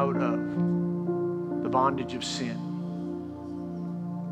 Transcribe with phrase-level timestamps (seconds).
[0.00, 2.56] out of the bondage of sin,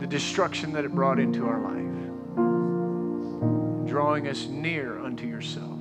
[0.01, 1.85] the destruction that it brought into our life,
[3.87, 5.79] drawing us near unto yourself,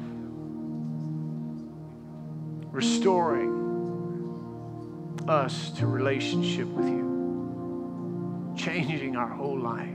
[2.73, 3.53] restoring
[5.29, 9.87] us to relationship with you, changing our whole life.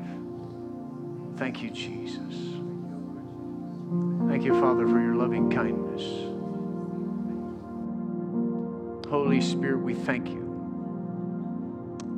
[1.37, 2.35] Thank you, Jesus.
[4.27, 6.32] Thank you, Father, for your loving kindness.
[9.13, 10.41] Holy Spirit, we thank you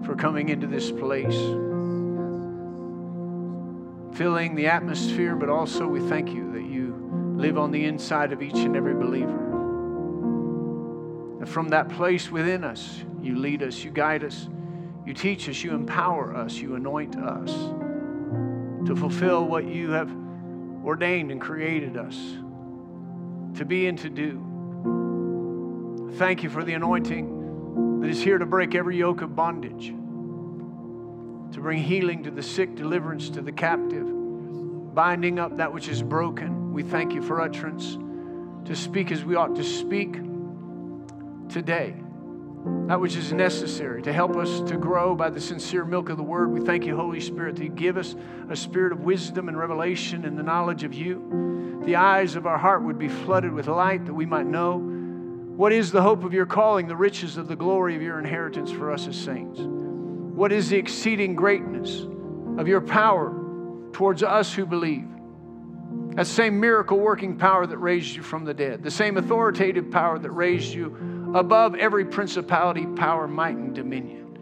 [0.06, 1.34] for coming into this place,
[4.16, 6.94] filling the atmosphere, but also we thank you that you
[7.36, 9.40] live on the inside of each and every believer.
[11.40, 14.48] And from that place within us, you lead us, you guide us,
[15.04, 17.50] you teach us, you empower us, you anoint us
[18.86, 20.16] to fulfill what you have
[20.84, 22.16] ordained and created us
[23.56, 24.53] to be and to do.
[26.16, 31.60] Thank you for the anointing that is here to break every yoke of bondage, to
[31.60, 34.06] bring healing to the sick, deliverance to the captive,
[34.94, 36.72] binding up that which is broken.
[36.72, 37.98] We thank you for utterance
[38.66, 40.12] to speak as we ought to speak
[41.48, 41.96] today
[42.86, 46.22] that which is necessary to help us to grow by the sincere milk of the
[46.22, 46.52] word.
[46.52, 48.14] We thank you, Holy Spirit, that you give us
[48.48, 51.82] a spirit of wisdom and revelation and the knowledge of you.
[51.84, 54.93] The eyes of our heart would be flooded with light that we might know
[55.56, 58.72] what is the hope of your calling, the riches of the glory of your inheritance
[58.72, 59.60] for us as saints.
[59.60, 62.00] What is the exceeding greatness
[62.58, 63.32] of your power
[63.92, 65.06] towards us who believe?
[66.16, 70.18] That same miracle working power that raised you from the dead, the same authoritative power
[70.18, 74.36] that raised you above every principality, power, might, and dominion.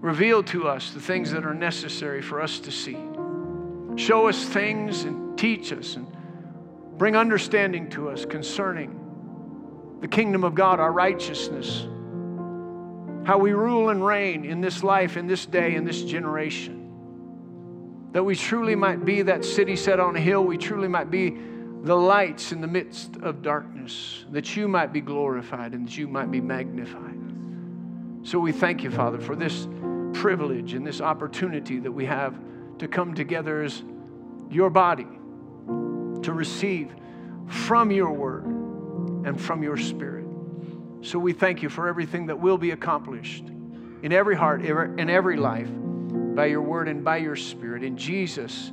[0.00, 2.98] Reveal to us the things that are necessary for us to see.
[3.96, 6.06] Show us things and teach us and
[6.98, 8.95] bring understanding to us concerning
[10.00, 11.86] the kingdom of God, our righteousness,
[13.26, 16.82] how we rule and reign in this life, in this day, in this generation.
[18.12, 21.36] That we truly might be that city set on a hill, we truly might be
[21.82, 26.08] the lights in the midst of darkness, that you might be glorified and that you
[26.08, 27.18] might be magnified.
[28.22, 29.68] So we thank you, Father, for this
[30.12, 32.34] privilege and this opportunity that we have
[32.78, 33.82] to come together as
[34.50, 35.06] your body
[35.66, 36.94] to receive
[37.46, 38.55] from your word
[39.26, 40.24] and from your spirit.
[41.02, 43.44] So we thank you for everything that will be accomplished
[44.02, 45.68] in every heart, in every life,
[46.34, 47.82] by your word and by your spirit.
[47.82, 48.72] In Jesus'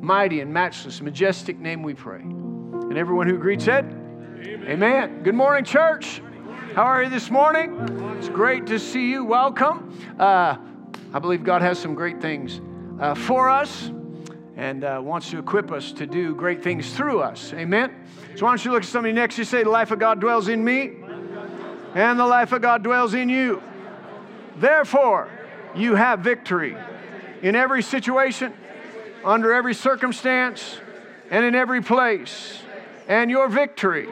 [0.00, 2.20] mighty and matchless, majestic name we pray.
[2.20, 4.64] And everyone who greets it, Amen.
[4.68, 5.22] Amen.
[5.24, 6.22] Good morning, church.
[6.74, 7.76] How are you this morning?
[8.18, 9.24] It's great to see you.
[9.24, 9.98] Welcome.
[10.18, 10.56] Uh,
[11.12, 12.60] I believe God has some great things
[13.00, 13.90] uh, for us
[14.58, 17.54] and uh, wants to equip us to do great things through us.
[17.54, 17.94] Amen.
[18.36, 20.48] So why don't you look at somebody next you say, The life of God dwells
[20.48, 20.92] in me,
[21.94, 23.62] and the life of God dwells in you.
[24.56, 25.30] Therefore,
[25.74, 26.76] you have victory
[27.40, 28.52] in every situation,
[29.24, 30.78] under every circumstance,
[31.30, 32.58] and in every place
[33.08, 34.06] and your victory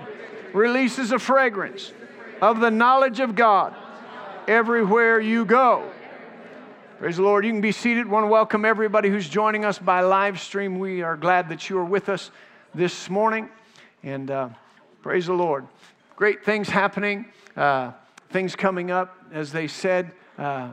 [0.55, 1.93] releases a fragrance
[2.41, 3.77] of the knowledge of God
[4.49, 5.93] everywhere you go.
[6.99, 7.45] Praise the Lord.
[7.45, 8.09] You can be seated.
[8.09, 10.79] Want to welcome everybody who's joining us by live stream.
[10.79, 12.31] We are glad that you are with us
[12.75, 13.51] this morning.
[14.03, 14.49] And uh,
[15.03, 15.67] praise the Lord.
[16.17, 17.93] Great things happening, uh,
[18.31, 19.15] things coming up.
[19.31, 20.73] As they said, uh,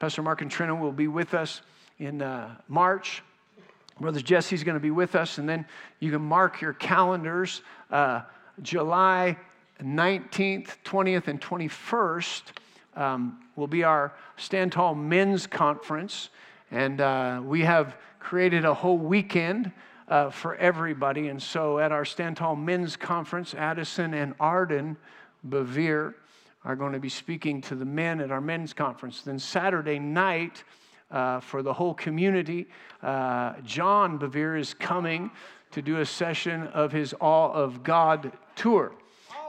[0.00, 1.62] Pastor Mark and Trina will be with us
[1.98, 3.22] in uh, March.
[3.98, 5.64] Brother Jesse's going to be with us, and then
[5.98, 7.62] you can mark your calendars.
[7.90, 8.20] Uh,
[8.60, 9.38] July
[9.82, 12.42] 19th, 20th, and 21st
[12.96, 16.30] um, will be our Stand Tall Men's Conference,
[16.70, 19.72] and uh, we have created a whole weekend
[20.08, 21.28] uh, for everybody.
[21.28, 24.96] And so at our Stand Tall Men's Conference, Addison and Arden
[25.48, 26.14] Bevere
[26.64, 29.20] are going to be speaking to the men at our men's conference.
[29.20, 30.64] Then Saturday night,
[31.10, 32.66] uh, for the whole community.
[33.02, 35.30] Uh, John Bevere is coming
[35.70, 38.92] to do a session of his Awe of God tour.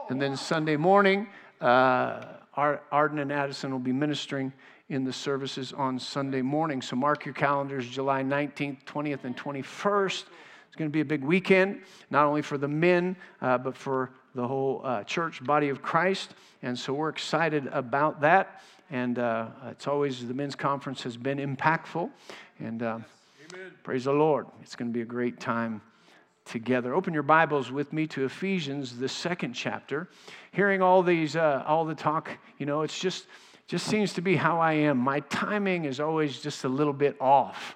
[0.09, 1.27] And then Sunday morning,
[1.61, 4.53] uh, Arden and Addison will be ministering
[4.89, 6.81] in the services on Sunday morning.
[6.81, 10.23] So mark your calendars July 19th, 20th, and 21st.
[10.67, 14.11] It's going to be a big weekend, not only for the men, uh, but for
[14.35, 16.35] the whole uh, church body of Christ.
[16.61, 18.61] And so we're excited about that.
[18.91, 22.09] And uh, it's always, the men's conference has been impactful.
[22.59, 22.99] And uh,
[23.83, 24.47] praise the Lord.
[24.61, 25.81] It's going to be a great time
[26.45, 26.93] together.
[26.93, 30.07] Open your Bibles with me to Ephesians, the second chapter.
[30.51, 33.25] Hearing all these, uh, all the talk, you know, it's just,
[33.67, 34.97] just seems to be how I am.
[34.97, 37.75] My timing is always just a little bit off.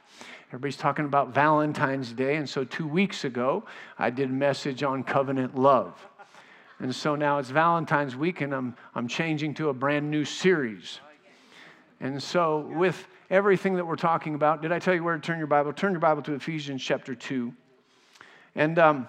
[0.49, 3.63] Everybody's talking about Valentine's Day, and so two weeks ago,
[3.97, 6.07] I did a message on covenant love.
[6.79, 10.99] And so now it's Valentine's week, and I'm, I'm changing to a brand new series.
[11.99, 15.37] And so, with everything that we're talking about, did I tell you where to turn
[15.37, 15.73] your Bible?
[15.73, 17.53] Turn your Bible to Ephesians chapter 2.
[18.55, 19.07] And um,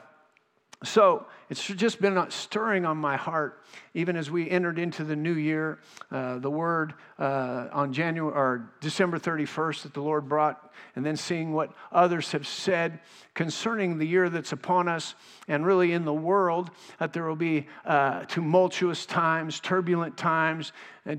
[0.84, 5.34] so, it's just been stirring on my heart, even as we entered into the new
[5.34, 5.80] year.
[6.12, 11.16] Uh, the word uh, on January or December 31st that the Lord brought, and then
[11.16, 13.00] seeing what others have said
[13.34, 15.16] concerning the year that's upon us,
[15.48, 16.70] and really in the world
[17.00, 20.72] that there will be uh, tumultuous times, turbulent times,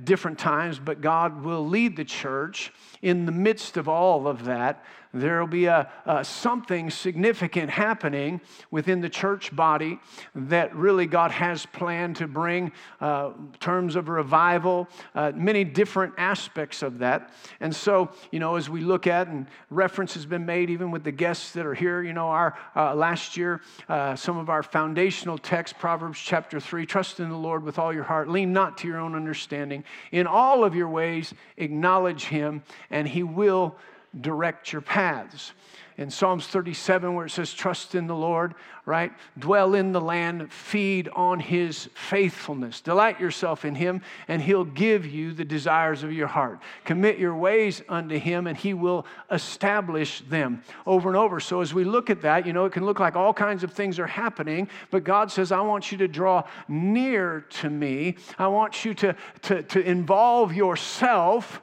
[0.06, 2.72] different times, but God will lead the church
[3.02, 8.42] in the midst of all of that there will be a, a, something significant happening
[8.70, 10.00] within the church body
[10.36, 16.82] that really God has planned to bring uh, terms of revival, uh, many different aspects
[16.82, 17.34] of that.
[17.60, 21.04] And so, you know, as we look at and reference has been made even with
[21.04, 24.64] the guests that are here, you know, our uh, last year, uh, some of our
[24.64, 28.78] foundational texts, Proverbs chapter 3, trust in the Lord with all your heart, lean not
[28.80, 29.84] to your own understanding.
[30.12, 33.76] In all of your ways, acknowledge him, and he will
[34.20, 35.54] direct your paths.
[35.98, 38.56] In Psalms 37, where it says, Trust in the Lord,
[38.86, 39.12] right?
[39.38, 42.82] Dwell in the land, feed on his faithfulness.
[42.82, 46.60] Delight yourself in him, and he'll give you the desires of your heart.
[46.86, 51.40] Commit your ways unto him, and he will establish them over and over.
[51.40, 53.72] So, as we look at that, you know, it can look like all kinds of
[53.72, 58.16] things are happening, but God says, I want you to draw near to me.
[58.40, 61.62] I want you to, to, to involve yourself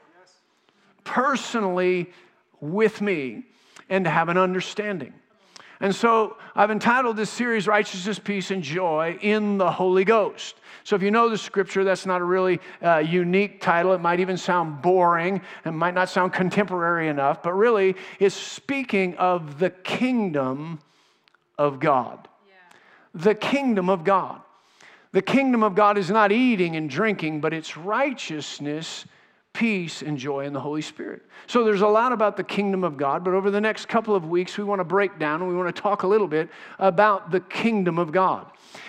[1.03, 2.13] personally
[2.61, 3.45] with me
[3.89, 5.15] and to have an understanding.
[5.81, 10.57] And so I've entitled this series Righteousness, Peace, and Joy in the Holy Ghost.
[10.83, 13.93] So if you know the scripture, that's not a really uh, unique title.
[13.93, 19.15] It might even sound boring and might not sound contemporary enough, but really it's speaking
[19.17, 20.81] of the kingdom
[21.59, 22.27] of God.
[22.49, 22.55] Yeah.
[23.15, 24.41] The kingdom of God.
[25.13, 29.05] The kingdom of God is not eating and drinking, but it's righteousness
[29.59, 31.21] peace, and joy in the Holy Spirit.
[31.49, 34.29] So there's a lot about the kingdom of God, but over the next couple of
[34.29, 37.33] weeks, we want to break down and we want to talk a little bit about
[37.33, 38.47] the kingdom of God.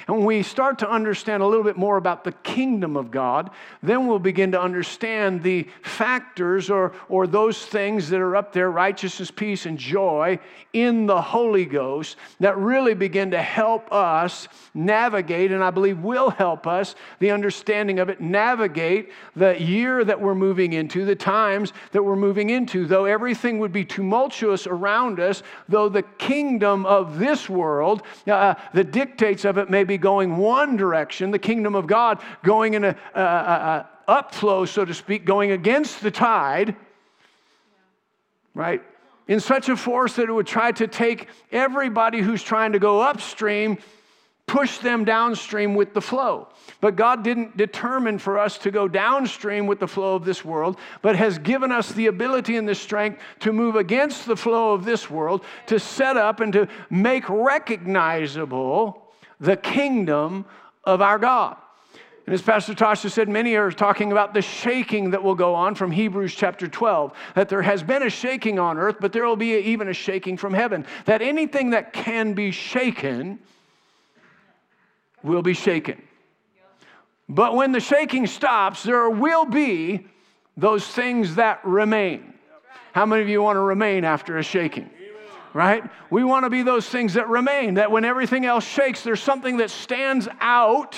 [0.07, 3.51] And when we start to understand a little bit more about the kingdom of God,
[3.83, 8.71] then we'll begin to understand the factors or, or those things that are up there
[8.71, 10.39] righteousness, peace, and joy
[10.73, 16.29] in the Holy Ghost that really begin to help us navigate, and I believe will
[16.29, 21.73] help us, the understanding of it, navigate the year that we're moving into, the times
[21.91, 22.85] that we're moving into.
[22.85, 28.83] Though everything would be tumultuous around us, though the kingdom of this world, uh, the
[28.83, 32.95] dictates of it may be going one direction, the kingdom of God going in a,
[33.15, 36.75] a, a upflow, so to speak, going against the tide,
[38.55, 38.81] right?
[39.27, 42.99] In such a force that it would try to take everybody who's trying to go
[42.99, 43.77] upstream,
[44.47, 46.47] push them downstream with the flow.
[46.81, 50.79] But God didn't determine for us to go downstream with the flow of this world,
[51.03, 54.85] but has given us the ability and the strength to move against the flow of
[54.85, 59.08] this world, to set up and to make recognizable
[59.39, 60.45] the kingdom
[60.83, 61.57] of our God.
[62.25, 65.73] And as Pastor Tasha said, many are talking about the shaking that will go on
[65.73, 69.35] from Hebrews chapter 12, that there has been a shaking on earth, but there will
[69.35, 70.85] be even a shaking from heaven.
[71.05, 73.39] That anything that can be shaken
[75.23, 76.03] will be shaken.
[77.27, 80.05] But when the shaking stops, there will be
[80.55, 82.33] those things that remain.
[82.91, 84.89] How many of you want to remain after a shaking?
[85.53, 85.83] Right?
[86.09, 89.57] We want to be those things that remain, that when everything else shakes, there's something
[89.57, 90.95] that stands out.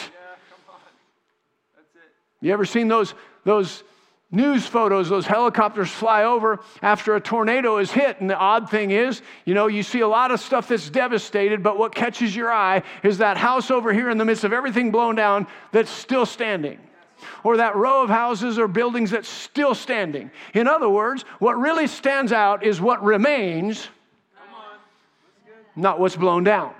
[2.41, 3.83] You ever seen those, those
[4.31, 8.19] news photos, those helicopters fly over after a tornado is hit?
[8.19, 11.61] And the odd thing is, you know, you see a lot of stuff that's devastated,
[11.61, 14.91] but what catches your eye is that house over here in the midst of everything
[14.91, 16.79] blown down that's still standing
[17.43, 20.31] or that row of houses or buildings that's still standing.
[20.55, 23.87] In other words, what really stands out is what remains
[25.75, 26.73] not what's blown down.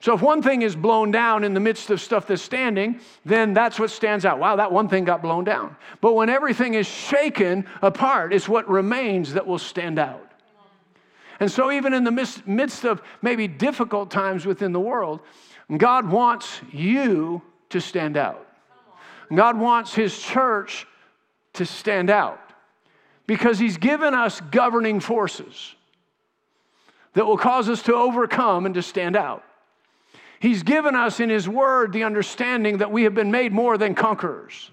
[0.00, 3.52] So if one thing is blown down in the midst of stuff that's standing, then
[3.52, 4.38] that's what stands out.
[4.38, 5.76] Wow, that one thing got blown down.
[6.00, 10.26] But when everything is shaken apart, it's what remains that will stand out.
[11.38, 15.20] And so, even in the midst of maybe difficult times within the world,
[15.76, 18.46] God wants you to stand out.
[19.34, 20.86] God wants His church
[21.54, 22.40] to stand out
[23.26, 25.74] because He's given us governing forces
[27.14, 29.42] that will cause us to overcome and to stand out.
[30.38, 33.94] He's given us in His Word the understanding that we have been made more than
[33.94, 34.70] conquerors,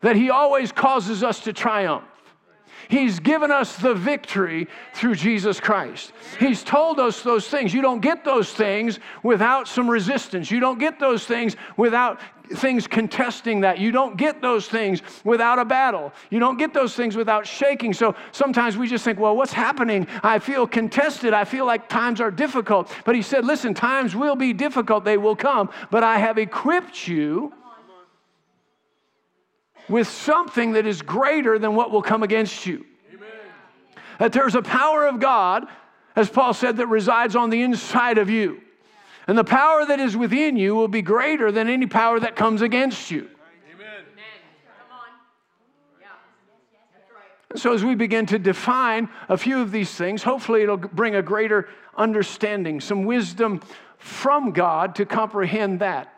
[0.00, 2.04] that He always causes us to triumph.
[2.88, 6.12] He's given us the victory through Jesus Christ.
[6.38, 7.72] He's told us those things.
[7.72, 10.50] You don't get those things without some resistance.
[10.50, 12.20] You don't get those things without
[12.52, 13.78] things contesting that.
[13.78, 16.12] You don't get those things without a battle.
[16.30, 17.92] You don't get those things without shaking.
[17.92, 20.06] So sometimes we just think, well, what's happening?
[20.22, 21.32] I feel contested.
[21.32, 22.92] I feel like times are difficult.
[23.04, 25.04] But he said, listen, times will be difficult.
[25.04, 25.70] They will come.
[25.90, 27.52] But I have equipped you
[29.88, 32.86] with something that is greater than what will come against you.
[33.12, 33.28] Amen.
[34.18, 35.66] That there's a power of God,
[36.16, 38.62] as Paul said, that resides on the inside of you.
[39.26, 42.62] And the power that is within you will be greater than any power that comes
[42.62, 43.28] against you.
[43.72, 44.04] Amen.
[47.56, 51.22] So, as we begin to define a few of these things, hopefully it'll bring a
[51.22, 53.60] greater understanding, some wisdom
[53.96, 56.13] from God to comprehend that.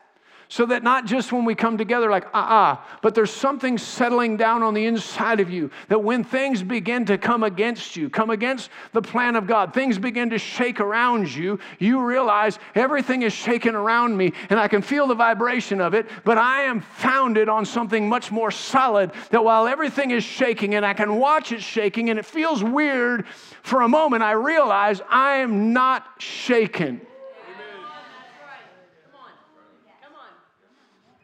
[0.49, 4.37] So that not just when we come together, like, ah, ah, but there's something settling
[4.37, 5.71] down on the inside of you.
[5.89, 9.99] That when things begin to come against you, come against the plan of God, things
[9.99, 14.83] begin to shake around you, you realize everything is shaking around me and I can
[14.83, 19.11] feel the vibration of it, but I am founded on something much more solid.
[19.31, 23.27] That while everything is shaking and I can watch it shaking and it feels weird
[23.63, 27.01] for a moment, I realize I am not shaken.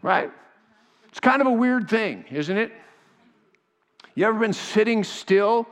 [0.03, 0.31] Right?
[1.09, 2.73] It's kind of a weird thing, isn't it?
[4.15, 5.67] You ever been sitting still,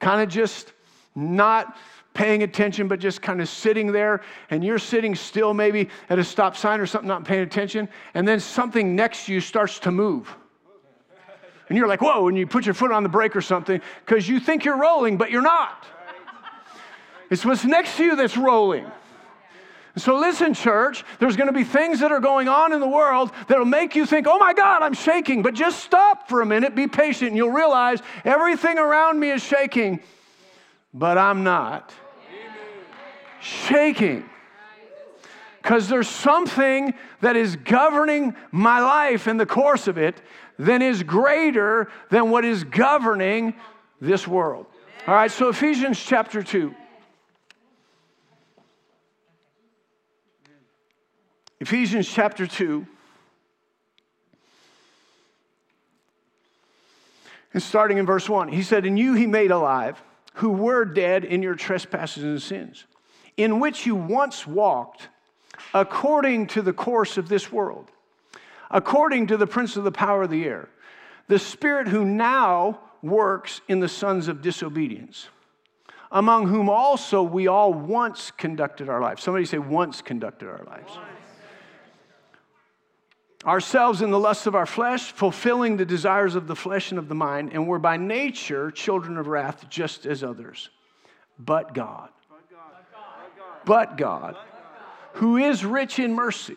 [0.00, 0.72] kind of just
[1.14, 1.76] not
[2.12, 6.24] paying attention, but just kind of sitting there, and you're sitting still maybe at a
[6.24, 9.90] stop sign or something, not paying attention, and then something next to you starts to
[9.90, 10.34] move.
[11.68, 14.28] And you're like, whoa, and you put your foot on the brake or something because
[14.28, 15.86] you think you're rolling, but you're not.
[17.30, 18.86] It's what's next to you that's rolling.
[19.96, 23.30] So, listen, church, there's going to be things that are going on in the world
[23.46, 25.42] that'll make you think, oh my God, I'm shaking.
[25.42, 29.42] But just stop for a minute, be patient, and you'll realize everything around me is
[29.42, 30.00] shaking,
[30.92, 31.94] but I'm not
[33.40, 34.28] shaking.
[35.62, 40.20] Because there's something that is governing my life in the course of it
[40.58, 43.54] than is greater than what is governing
[44.00, 44.66] this world.
[45.06, 46.74] All right, so Ephesians chapter 2.
[51.64, 52.86] Ephesians chapter 2.
[57.54, 60.02] And starting in verse 1, he said, And you he made alive,
[60.34, 62.84] who were dead in your trespasses and sins,
[63.38, 65.08] in which you once walked
[65.72, 67.90] according to the course of this world,
[68.70, 70.68] according to the prince of the power of the air,
[71.28, 75.28] the spirit who now works in the sons of disobedience,
[76.12, 79.22] among whom also we all once conducted our lives.
[79.22, 80.98] Somebody say, once conducted our lives
[83.46, 87.08] ourselves in the lusts of our flesh, fulfilling the desires of the flesh and of
[87.08, 90.70] the mind, and we're by nature children of wrath just as others.
[91.38, 92.10] But God,
[93.64, 94.36] but God,
[95.14, 96.56] who is rich in mercy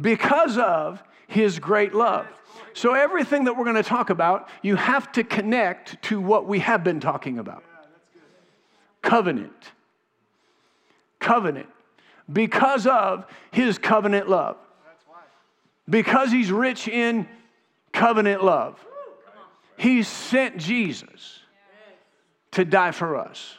[0.00, 2.26] because of his great love.
[2.72, 6.58] So, everything that we're going to talk about, you have to connect to what we
[6.60, 7.64] have been talking about
[9.02, 9.72] covenant.
[11.20, 11.68] Covenant.
[12.30, 14.56] Because of his covenant love
[15.88, 17.28] because he's rich in
[17.92, 18.84] covenant love,
[19.76, 21.40] he sent Jesus
[22.52, 23.56] to die for us.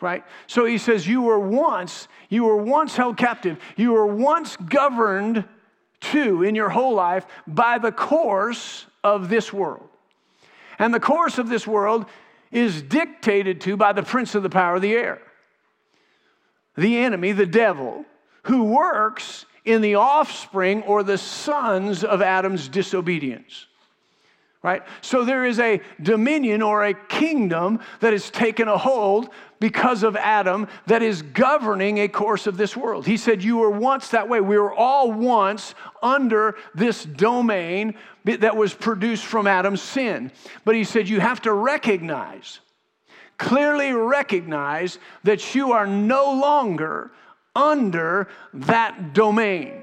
[0.00, 0.24] Right?
[0.46, 3.58] So he says, You were once, you were once held captive.
[3.76, 5.44] You were once governed
[6.12, 9.88] to in your whole life by the course of this world.
[10.78, 12.04] And the course of this world
[12.52, 15.20] is dictated to by the prince of the power of the air,
[16.76, 18.04] the enemy, the devil,
[18.44, 23.66] who works in the offspring or the sons of Adam's disobedience.
[24.62, 24.82] Right?
[25.00, 29.28] So there is a dominion or a kingdom that has taken a hold
[29.60, 33.06] because of Adam that is governing a course of this world.
[33.06, 34.40] He said, You were once that way.
[34.40, 37.94] We were all once under this domain
[38.24, 40.32] that was produced from Adam's sin.
[40.64, 42.58] But he said, You have to recognize,
[43.38, 47.12] clearly recognize that you are no longer
[47.56, 49.82] under that domain.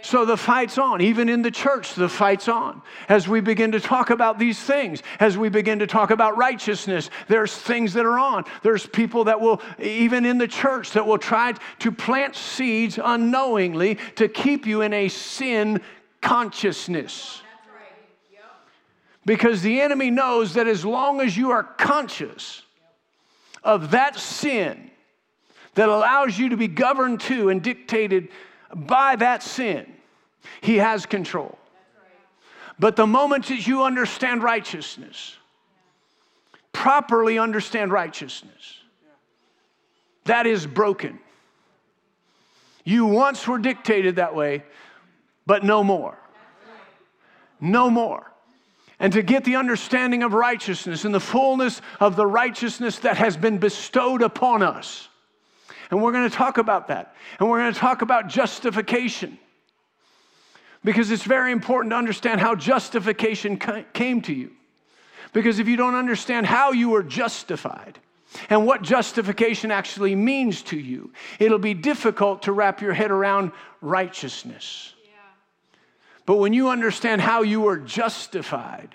[0.00, 1.02] So the fight's on.
[1.02, 2.80] Even in the church, the fight's on.
[3.10, 7.10] As we begin to talk about these things, as we begin to talk about righteousness,
[7.26, 8.44] there's things that are on.
[8.62, 13.98] There's people that will, even in the church, that will try to plant seeds unknowingly
[14.16, 15.82] to keep you in a sin
[16.22, 17.42] consciousness.
[19.26, 22.62] Because the enemy knows that as long as you are conscious
[23.62, 24.90] of that sin,
[25.78, 28.26] that allows you to be governed to and dictated
[28.74, 29.86] by that sin,
[30.60, 31.56] He has control.
[32.80, 35.36] But the moment that you understand righteousness,
[36.72, 38.80] properly understand righteousness,
[40.24, 41.20] that is broken.
[42.82, 44.64] You once were dictated that way,
[45.46, 46.18] but no more.
[47.60, 48.28] No more.
[48.98, 53.36] And to get the understanding of righteousness and the fullness of the righteousness that has
[53.36, 55.07] been bestowed upon us.
[55.90, 57.14] And we're going to talk about that.
[57.38, 59.38] And we're going to talk about justification.
[60.84, 63.58] Because it's very important to understand how justification
[63.92, 64.52] came to you.
[65.32, 67.98] Because if you don't understand how you were justified
[68.48, 73.52] and what justification actually means to you, it'll be difficult to wrap your head around
[73.80, 74.94] righteousness.
[76.26, 78.94] But when you understand how you were justified,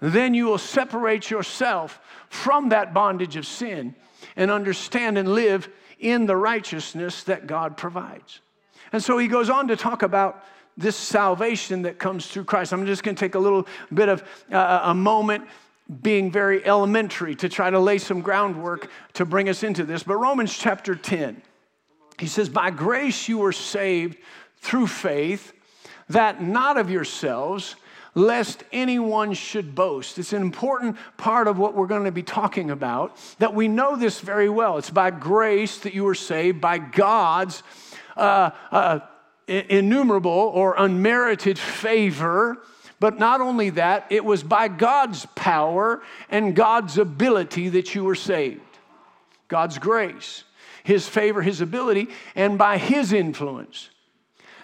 [0.00, 2.00] then you will separate yourself
[2.30, 3.94] from that bondage of sin
[4.34, 8.40] and understand and live in the righteousness that God provides.
[8.92, 10.44] And so he goes on to talk about
[10.76, 12.72] this salvation that comes through Christ.
[12.72, 15.44] I'm just going to take a little bit of uh, a moment
[16.02, 20.02] being very elementary to try to lay some groundwork to bring us into this.
[20.02, 21.42] But Romans chapter 10,
[22.18, 24.18] he says, By grace you were saved
[24.58, 25.52] through faith,
[26.08, 27.74] that not of yourselves,
[28.14, 30.18] lest anyone should boast.
[30.18, 33.96] It's an important part of what we're going to be talking about, that we know
[33.96, 34.78] this very well.
[34.78, 37.62] It's by grace that you were saved, by God's.
[38.16, 38.98] Uh, uh,
[39.48, 42.58] innumerable or unmerited favor.
[43.00, 48.14] But not only that, it was by God's power and God's ability that you were
[48.14, 48.60] saved.
[49.46, 50.44] God's grace,
[50.84, 53.88] His favor, His ability, and by His influence.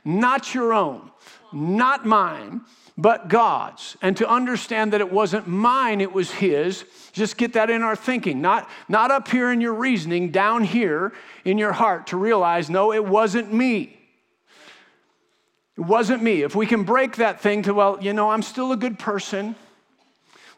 [0.05, 1.11] Not your own,
[1.53, 2.63] not mine,
[2.97, 3.97] but God's.
[4.03, 6.85] And to understand that it wasn't mine, it was His.
[7.13, 11.13] Just get that in our thinking, not, not up here in your reasoning, down here
[11.45, 13.99] in your heart to realize, no, it wasn't me.
[15.77, 16.43] It wasn't me.
[16.43, 19.57] If we can break that thing to, well, you know, I'm still a good person.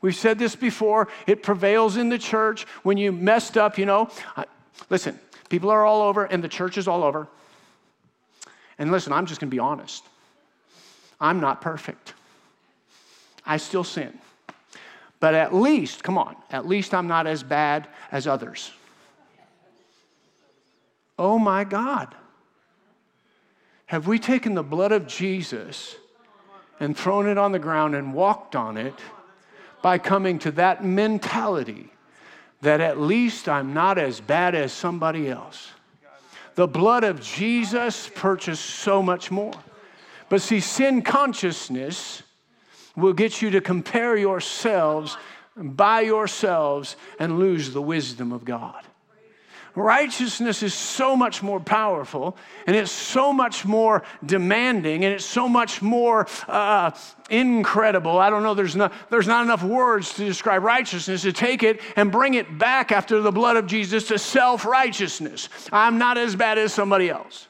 [0.02, 1.08] We've said this before.
[1.26, 2.64] It prevails in the church.
[2.82, 4.44] When you messed up, you know, I,
[4.90, 7.28] listen, people are all over and the church is all over.
[8.78, 10.04] And listen, I'm just going to be honest.
[11.18, 12.12] I'm not perfect.
[13.46, 14.18] I still sin.
[15.20, 18.72] But at least, come on, at least I'm not as bad as others.
[21.18, 22.14] Oh my God.
[23.86, 25.96] Have we taken the blood of Jesus
[26.80, 28.94] and thrown it on the ground and walked on it
[29.80, 31.90] by coming to that mentality
[32.60, 35.70] that at least I'm not as bad as somebody else?
[36.56, 39.52] The blood of Jesus purchased so much more.
[40.28, 42.22] But see, sin consciousness
[42.96, 45.16] will get you to compare yourselves
[45.56, 48.82] by yourselves and lose the wisdom of God.
[49.76, 55.50] Righteousness is so much more powerful and it's so much more demanding and it's so
[55.50, 56.92] much more uh,
[57.28, 58.18] incredible.
[58.18, 61.82] I don't know, there's not, there's not enough words to describe righteousness to take it
[61.94, 65.50] and bring it back after the blood of Jesus to self righteousness.
[65.70, 67.46] I'm not as bad as somebody else.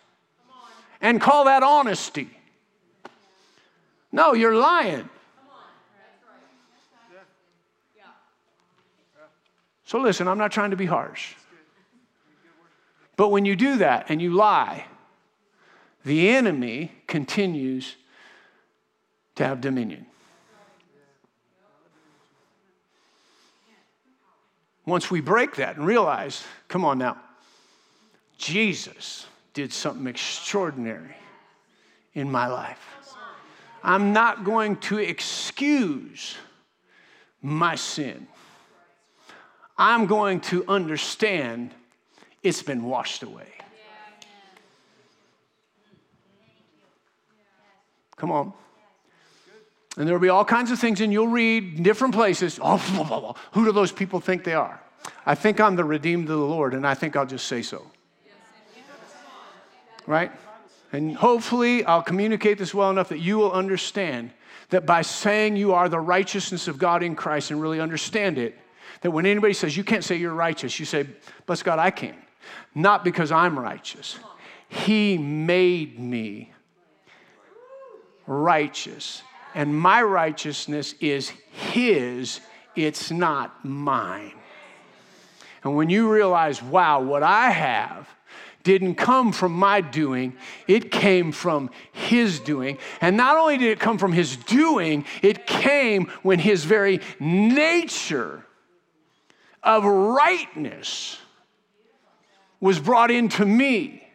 [1.00, 2.28] And call that honesty.
[4.10, 5.08] No, you're lying.
[9.86, 11.34] So listen, I'm not trying to be harsh.
[13.16, 14.84] But when you do that and you lie,
[16.04, 17.96] the enemy continues
[19.36, 20.06] to have dominion.
[24.84, 27.16] Once we break that and realize, come on now,
[28.38, 31.16] Jesus did something extraordinary
[32.14, 32.86] in my life.
[33.82, 36.36] I'm not going to excuse
[37.40, 38.26] my sin.
[39.78, 41.72] I'm going to understand
[42.42, 43.46] it's been washed away.
[48.16, 48.52] Come on.
[49.98, 52.58] And there'll be all kinds of things, and you'll read different places.
[52.62, 53.34] Oh, blah, blah, blah.
[53.52, 54.80] who do those people think they are?
[55.24, 57.86] I think I'm the redeemed of the Lord, and I think I'll just say so.
[60.06, 60.32] Right?
[60.92, 64.30] And hopefully, I'll communicate this well enough that you will understand
[64.70, 68.58] that by saying you are the righteousness of God in Christ and really understand it,
[69.02, 71.06] that when anybody says you can't say you're righteous, you say,
[71.46, 72.16] Bless God, I can.
[72.74, 74.18] Not because I'm righteous.
[74.68, 76.52] He made me
[78.26, 79.22] righteous.
[79.54, 82.40] And my righteousness is His,
[82.74, 84.32] it's not mine.
[85.64, 88.08] And when you realize, wow, what I have
[88.62, 90.36] didn't come from my doing,
[90.68, 92.78] it came from His doing.
[93.00, 98.45] And not only did it come from His doing, it came when His very nature
[99.66, 101.18] of rightness
[102.60, 104.08] was brought into me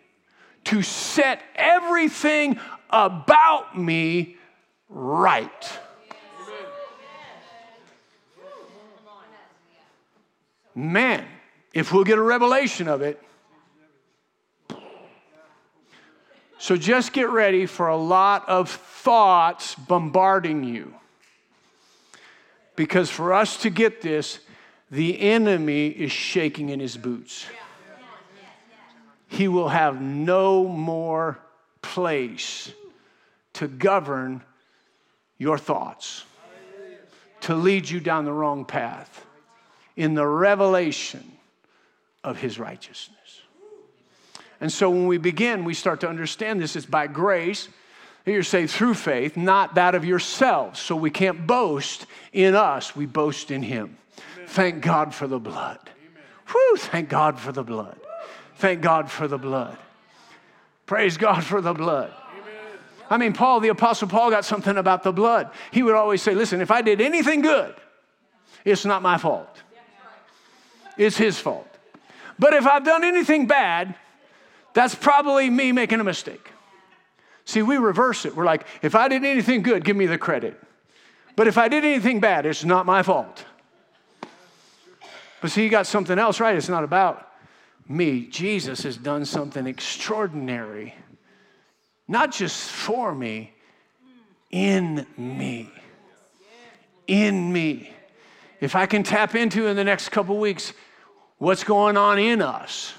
[0.64, 2.58] to set everything
[2.90, 4.38] about me
[4.90, 5.80] right.
[10.74, 11.28] Man,
[11.74, 13.22] if we'll get a revelation of it.
[16.60, 20.94] So just get ready for a lot of thoughts bombarding you.
[22.78, 24.40] Because for us to get this,
[24.92, 27.46] the enemy is shaking in his boots.
[29.28, 31.40] He will have no more
[31.82, 32.72] place
[33.54, 34.44] to govern
[35.38, 36.26] your thoughts,
[37.42, 39.26] to lead you down the wrong path
[39.96, 41.24] in the revelation
[42.24, 43.18] of his righteousness.
[44.60, 46.76] And so when we begin, we start to understand this.
[46.76, 47.70] It's by grace.
[48.26, 50.80] You're saved through faith, not that of yourselves.
[50.80, 53.98] So we can't boast in us, we boast in him.
[54.52, 55.80] Thank God for the blood.
[56.50, 57.98] Whew, thank God for the blood.
[58.58, 59.78] Thank God for the blood.
[60.86, 62.12] Praise God for the blood.
[63.10, 65.52] I mean, Paul, the Apostle Paul, got something about the blood.
[65.72, 67.74] He would always say, Listen, if I did anything good,
[68.66, 69.64] it's not my fault,
[70.98, 71.68] it's his fault.
[72.38, 73.96] But if I've done anything bad,
[74.74, 76.52] that's probably me making a mistake.
[77.46, 78.36] See, we reverse it.
[78.36, 80.62] We're like, if I did anything good, give me the credit.
[81.38, 83.46] But if I did anything bad, it's not my fault.
[85.42, 86.56] But see, you got something else, right?
[86.56, 87.28] It's not about
[87.88, 88.28] me.
[88.28, 90.94] Jesus has done something extraordinary,
[92.08, 93.54] not just for me,
[94.52, 95.70] in me.
[97.08, 97.92] In me.
[98.60, 100.74] If I can tap into in the next couple weeks
[101.40, 102.94] what's going on in us,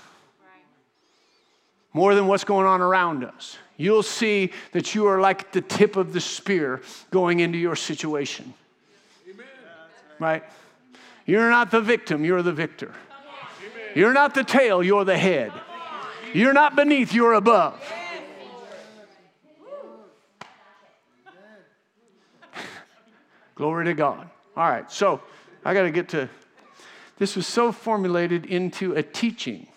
[1.93, 3.59] more than what's going on around us.
[3.77, 8.55] You'll see that you are like the tip of the spear going into your situation.
[9.29, 9.47] Amen.
[10.19, 10.45] Right?
[11.27, 12.93] You're not the victim, you're the victor.
[13.95, 15.53] You're not the tail, you're the head.
[16.33, 17.79] You're not beneath, you're above.
[23.55, 24.29] Glory to God.
[24.57, 25.21] All right, so
[25.65, 26.29] I got to get to
[27.23, 29.69] this was so formulated into a teaching.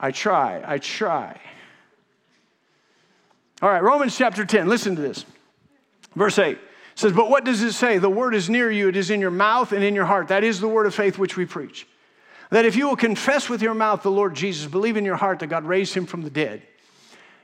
[0.00, 1.38] I try, I try.
[3.60, 5.26] All right, Romans chapter 10, listen to this.
[6.14, 6.58] Verse 8
[6.98, 7.98] says, But what does it say?
[7.98, 10.28] The word is near you, it is in your mouth and in your heart.
[10.28, 11.86] That is the word of faith which we preach.
[12.50, 15.38] That if you will confess with your mouth the Lord Jesus, believe in your heart
[15.40, 16.62] that God raised him from the dead,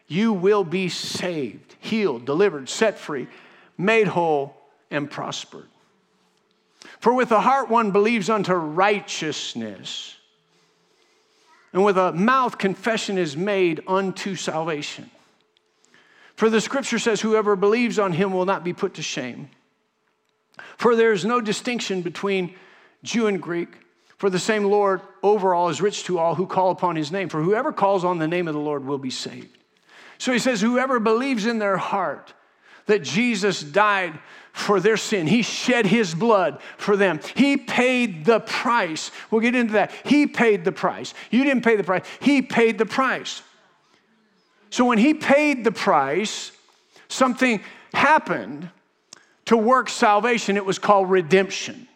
[0.06, 3.28] you will be saved, healed, delivered, set free,
[3.76, 4.56] made whole,
[4.90, 5.66] and prospered.
[7.00, 10.16] For with the heart one believes unto righteousness
[11.74, 15.10] and with a mouth confession is made unto salvation.
[16.36, 19.50] For the scripture says, Whoever believes on him will not be put to shame.
[20.76, 22.54] For there is no distinction between
[23.02, 23.68] Jew and Greek,
[24.18, 27.28] for the same Lord over all is rich to all who call upon his name.
[27.28, 29.58] For whoever calls on the name of the Lord will be saved.
[30.18, 32.32] So he says, Whoever believes in their heart
[32.86, 34.18] that Jesus died
[34.52, 35.26] for their sin.
[35.26, 37.20] He shed his blood for them.
[37.34, 39.10] He paid the price.
[39.30, 39.90] We'll get into that.
[40.04, 41.12] He paid the price.
[41.30, 43.42] You didn't pay the price, he paid the price.
[44.74, 46.50] So when he paid the price,
[47.06, 47.60] something
[47.92, 48.68] happened
[49.44, 50.56] to work salvation.
[50.56, 51.86] It was called redemption.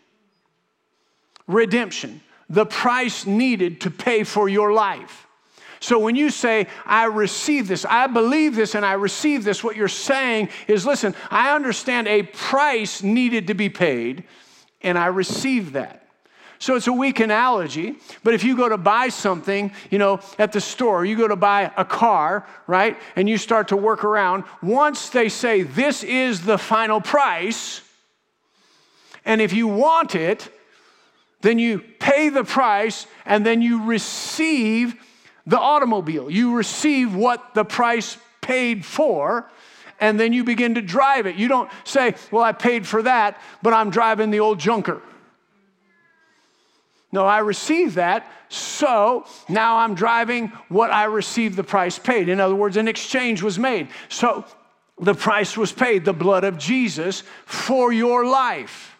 [1.48, 2.20] Redemption.
[2.48, 5.26] The price needed to pay for your life.
[5.80, 9.74] So when you say, I receive this, I believe this, and I receive this, what
[9.74, 14.22] you're saying is, listen, I understand a price needed to be paid,
[14.82, 15.97] and I receive that.
[16.58, 20.52] So it's a weak analogy, but if you go to buy something, you know, at
[20.52, 22.96] the store, you go to buy a car, right?
[23.14, 27.82] And you start to work around, once they say this is the final price,
[29.24, 30.52] and if you want it,
[31.42, 34.96] then you pay the price and then you receive
[35.46, 36.30] the automobile.
[36.30, 39.50] You receive what the price paid for,
[40.00, 41.36] and then you begin to drive it.
[41.36, 45.02] You don't say, Well, I paid for that, but I'm driving the old junker.
[47.10, 52.28] No, I received that, so now I'm driving what I received the price paid.
[52.28, 53.88] In other words, an exchange was made.
[54.08, 54.44] So
[55.00, 58.94] the price was paid, the blood of Jesus for your life.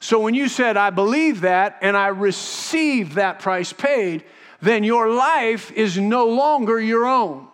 [0.00, 4.24] So when you said, I believe that and I receive that price paid,
[4.60, 7.48] then your life is no longer your own.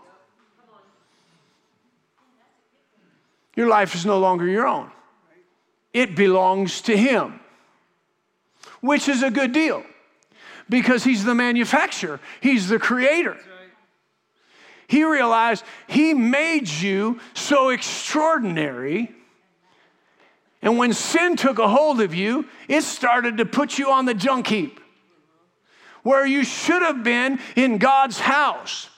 [3.57, 4.90] Your life is no longer your own.
[5.92, 7.40] It belongs to Him,
[8.81, 9.83] which is a good deal
[10.69, 13.37] because He's the manufacturer, He's the creator.
[14.87, 19.14] He realized He made you so extraordinary
[20.62, 24.14] and when sin took a hold of you, it started to put you on the
[24.14, 24.81] junk heap
[26.03, 28.88] where you should have been in God's house.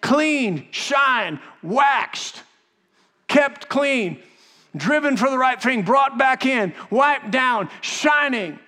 [0.00, 2.42] Clean, shine, waxed,
[3.26, 4.22] kept clean,
[4.76, 8.58] driven for the right thing, brought back in, wiped down, shining.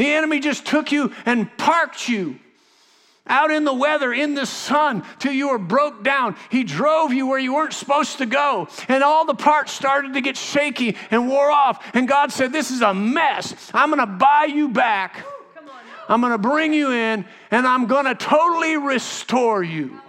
[0.00, 2.38] The enemy just took you and parked you
[3.26, 6.36] out in the weather, in the sun, till you were broke down.
[6.48, 8.66] He drove you where you weren't supposed to go.
[8.88, 11.84] And all the parts started to get shaky and wore off.
[11.94, 13.70] And God said, This is a mess.
[13.74, 15.22] I'm going to buy you back.
[16.08, 20.00] I'm going to bring you in, and I'm going to totally restore you.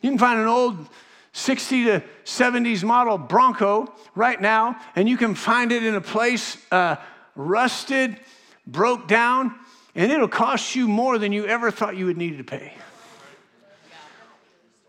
[0.00, 0.88] You can find an old
[1.36, 6.56] 60 to 70s model Bronco right now, and you can find it in a place
[6.72, 6.96] uh,
[7.34, 8.18] rusted,
[8.66, 9.54] broke down,
[9.94, 12.72] and it'll cost you more than you ever thought you would need to pay.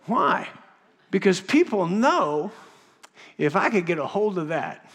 [0.05, 0.47] Why?
[1.11, 2.53] Because people know
[3.37, 4.89] if I could get a hold of that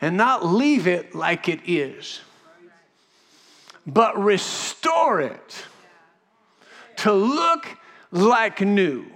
[0.00, 2.20] and not leave it like it is,
[3.84, 5.66] but restore it
[6.98, 7.66] to look
[8.12, 9.06] like new,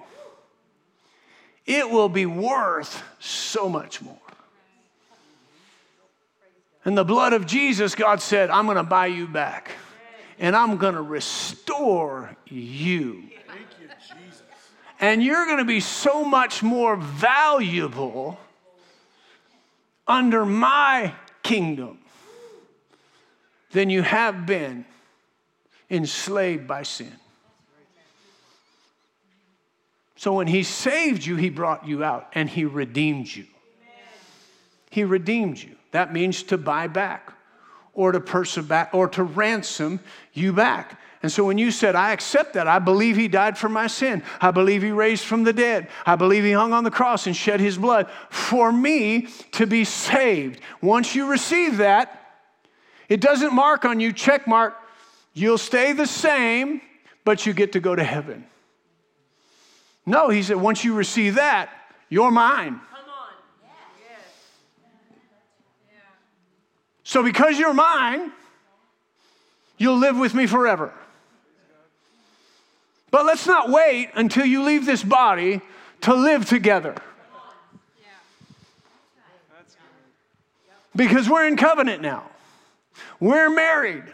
[1.67, 4.17] it will be worth so much more.
[6.85, 9.73] And the blood of Jesus, God said, I'm going to buy you back
[10.39, 13.25] and I'm going to restore you.
[15.01, 18.39] And you're going to be so much more valuable
[20.07, 21.99] under my kingdom
[23.73, 24.85] than you have been
[25.91, 27.13] enslaved by sin.
[30.17, 33.47] So when he saved you, he brought you out and he redeemed you.
[34.91, 35.77] He redeemed you.
[35.93, 37.33] That means to buy back
[37.93, 40.01] or to back or to ransom
[40.33, 40.99] you back.
[41.23, 44.23] And so when you said, I accept that, I believe he died for my sin.
[44.41, 45.89] I believe he raised from the dead.
[46.05, 49.85] I believe he hung on the cross and shed his blood for me to be
[49.85, 50.61] saved.
[50.81, 52.23] Once you receive that,
[53.09, 54.77] it doesn't mark on you, check mark.
[55.33, 56.81] You'll stay the same,
[57.25, 58.47] but you get to go to heaven.
[60.07, 61.69] No, he said, once you receive that,
[62.09, 62.81] you're mine.
[67.03, 68.33] So, because you're mine,
[69.79, 70.93] you'll live with me forever.
[73.11, 75.61] But let's not wait until you leave this body
[76.03, 76.95] to live together.
[80.95, 82.29] Because we're in covenant now.
[83.21, 84.05] We're married.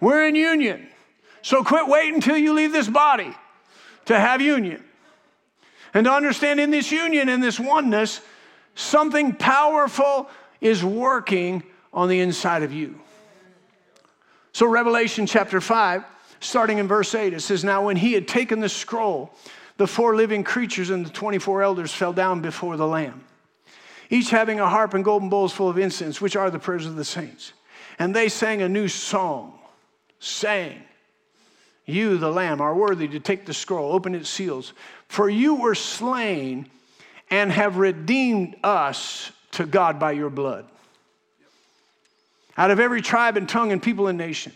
[0.00, 0.88] We're in union.
[1.42, 3.34] So quit waiting until you leave this body
[4.06, 4.82] to have union.
[5.94, 8.20] And to understand in this union, in this oneness,
[8.74, 10.28] something powerful
[10.60, 13.00] is working on the inside of you.
[14.52, 16.04] So, Revelation chapter 5,
[16.40, 19.34] starting in verse 8, it says, Now when he had taken the scroll,
[19.76, 23.24] the four living creatures and the 24 elders fell down before the Lamb,
[24.08, 26.96] each having a harp and golden bowls full of incense, which are the prayers of
[26.96, 27.52] the saints.
[27.98, 29.58] And they sang a new song,
[30.20, 30.82] saying,
[31.86, 34.72] You, the Lamb, are worthy to take the scroll, open its seals,
[35.08, 36.68] for you were slain
[37.30, 40.66] and have redeemed us to God by your blood.
[42.58, 44.52] Out of every tribe and tongue and people and nation,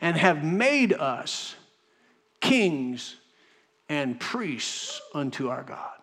[0.00, 1.54] and have made us
[2.40, 3.16] kings
[3.88, 5.98] and priests unto our God.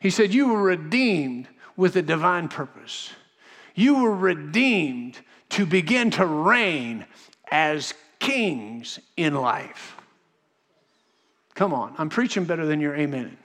[0.00, 3.10] He said, You were redeemed with a divine purpose.
[3.74, 5.18] You were redeemed
[5.50, 7.06] to begin to reign
[7.50, 9.96] as kings in life.
[11.54, 13.36] Come on, I'm preaching better than your amen.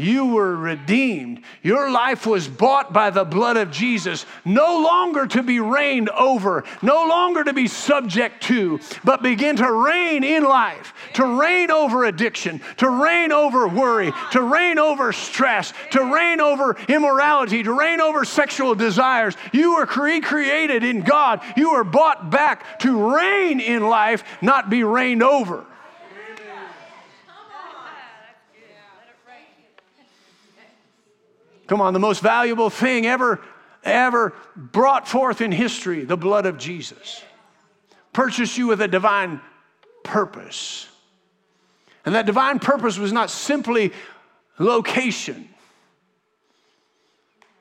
[0.00, 1.42] You were redeemed.
[1.62, 6.64] Your life was bought by the blood of Jesus, no longer to be reigned over,
[6.80, 12.04] no longer to be subject to, but begin to reign in life, to reign over
[12.04, 18.00] addiction, to reign over worry, to reign over stress, to reign over immorality, to reign
[18.00, 19.36] over sexual desires.
[19.52, 21.42] You were recreated in God.
[21.56, 25.66] You were bought back to reign in life, not be reigned over.
[31.70, 33.40] Come on, the most valuable thing ever,
[33.84, 37.22] ever brought forth in history the blood of Jesus.
[38.12, 39.40] Purchased you with a divine
[40.02, 40.88] purpose.
[42.04, 43.92] And that divine purpose was not simply
[44.58, 45.48] location.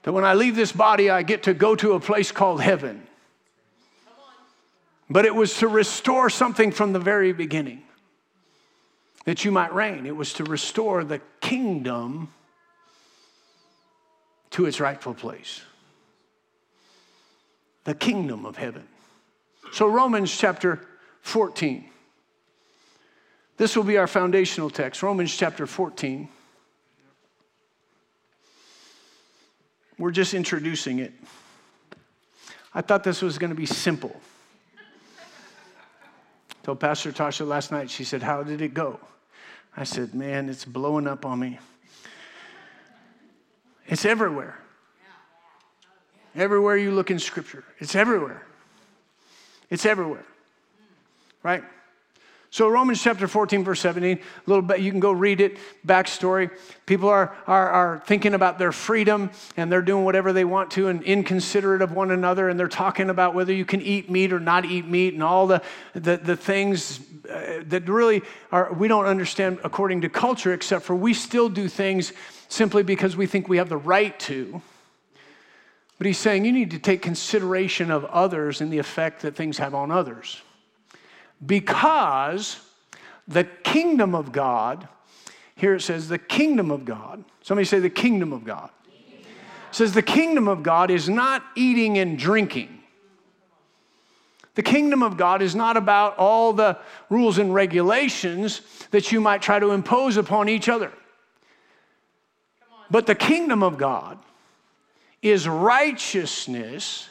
[0.02, 3.04] That when I leave this body, I get to go to a place called heaven.
[5.08, 7.84] But it was to restore something from the very beginning
[9.26, 10.08] that you might reign.
[10.08, 12.34] It was to restore the kingdom
[14.60, 15.62] to its rightful place
[17.86, 18.86] the kingdom of heaven.
[19.72, 20.86] So, Romans chapter
[21.22, 21.90] 14.
[23.56, 25.02] This will be our foundational text.
[25.02, 26.28] Romans chapter 14.
[29.98, 31.14] We're just introducing it.
[32.76, 34.20] I thought this was going to be simple.
[36.64, 39.00] told Pastor Tasha last night, she said, How did it go?
[39.78, 41.60] I said, Man, it's blowing up on me.
[43.90, 44.58] It's everywhere.
[46.36, 48.46] Everywhere you look in Scripture, it's everywhere.
[49.70, 50.26] It's everywhere.
[51.44, 51.64] Right?
[52.52, 56.50] So, Romans chapter 14, verse 17, a little bit, you can go read it, backstory.
[56.88, 60.88] People are, are, are thinking about their freedom and they're doing whatever they want to
[60.88, 62.50] and inconsiderate of one another.
[62.50, 65.46] And they're talking about whether you can eat meat or not eat meat and all
[65.46, 65.62] the,
[65.94, 70.96] the, the things uh, that really are, we don't understand according to culture, except for
[70.96, 72.14] we still do things
[72.48, 74.60] simply because we think we have the right to.
[76.00, 79.60] But he's saying you need to take consideration of others and the effect that things
[79.60, 80.42] have on others
[81.46, 82.60] because
[83.28, 84.88] the kingdom of God,
[85.56, 87.24] here it says, the kingdom of God.
[87.42, 88.70] Somebody say, the kingdom of God.
[89.72, 92.80] Says, the kingdom of God is not eating and drinking.
[94.56, 99.42] The kingdom of God is not about all the rules and regulations that you might
[99.42, 100.92] try to impose upon each other.
[102.90, 104.18] But the kingdom of God
[105.22, 107.08] is righteousness,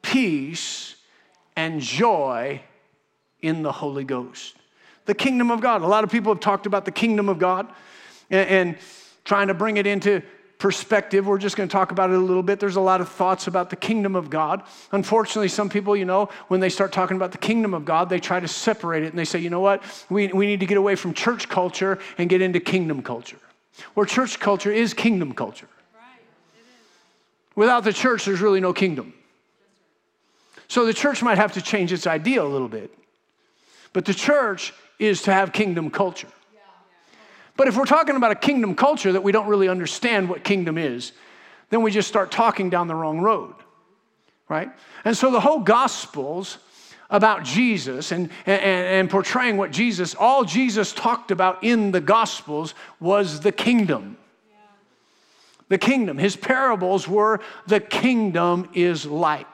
[0.00, 0.94] peace,
[1.56, 2.62] and joy
[3.42, 4.56] in the Holy Ghost.
[5.06, 5.82] The kingdom of God.
[5.82, 7.68] A lot of people have talked about the kingdom of God
[8.30, 8.78] and, and
[9.24, 10.22] trying to bring it into
[10.58, 11.26] perspective.
[11.26, 12.60] We're just going to talk about it a little bit.
[12.60, 14.62] There's a lot of thoughts about the kingdom of God.
[14.92, 18.20] Unfortunately, some people, you know, when they start talking about the kingdom of God, they
[18.20, 20.76] try to separate it and they say, you know what, we, we need to get
[20.76, 23.38] away from church culture and get into kingdom culture.
[23.94, 25.68] Where church culture is kingdom culture.
[27.56, 29.12] Without the church, there's really no kingdom.
[30.68, 32.94] So the church might have to change its idea a little bit.
[33.92, 36.28] But the church is to have kingdom culture.
[37.56, 40.78] But if we're talking about a kingdom culture that we don't really understand what kingdom
[40.78, 41.12] is,
[41.68, 43.54] then we just start talking down the wrong road,
[44.48, 44.70] right?
[45.04, 46.58] And so the whole Gospels
[47.10, 52.74] about Jesus and, and, and portraying what Jesus, all Jesus talked about in the Gospels
[52.98, 54.16] was the kingdom.
[55.68, 56.18] The kingdom.
[56.18, 59.46] His parables were the kingdom is like.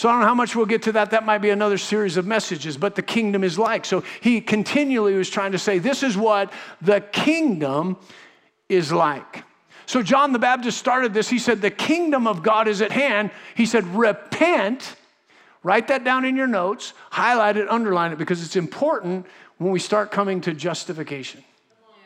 [0.00, 1.10] So I don't know how much we'll get to that.
[1.10, 3.84] That might be another series of messages, but the kingdom is like.
[3.84, 7.98] So he continually was trying to say, this is what the kingdom
[8.70, 9.44] is like.
[9.84, 11.28] So John the Baptist started this.
[11.28, 13.30] He said, The kingdom of God is at hand.
[13.54, 14.96] He said, Repent.
[15.62, 19.26] Write that down in your notes, highlight it, underline it, because it's important
[19.58, 21.44] when we start coming to justification.
[21.90, 21.96] Yeah.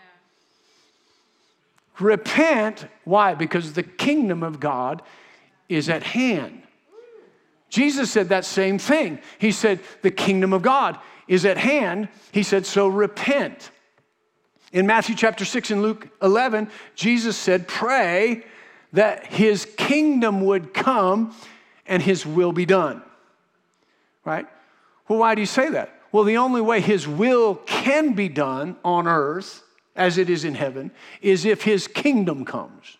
[2.01, 2.89] Repent.
[3.05, 3.35] Why?
[3.37, 5.01] Because the kingdom of God
[5.69, 6.64] is at hand.
[7.69, 9.19] Jesus said that same thing.
[9.39, 12.09] He said, The kingdom of God is at hand.
[12.33, 13.71] He said, So repent.
[14.73, 18.45] In Matthew chapter 6 and Luke 11, Jesus said, Pray
[18.93, 21.35] that his kingdom would come
[21.87, 23.03] and his will be done.
[24.25, 24.47] Right?
[25.09, 26.01] Well, why do you say that?
[26.13, 29.63] Well, the only way his will can be done on earth
[29.97, 32.97] as it is in heaven is if his kingdom comes.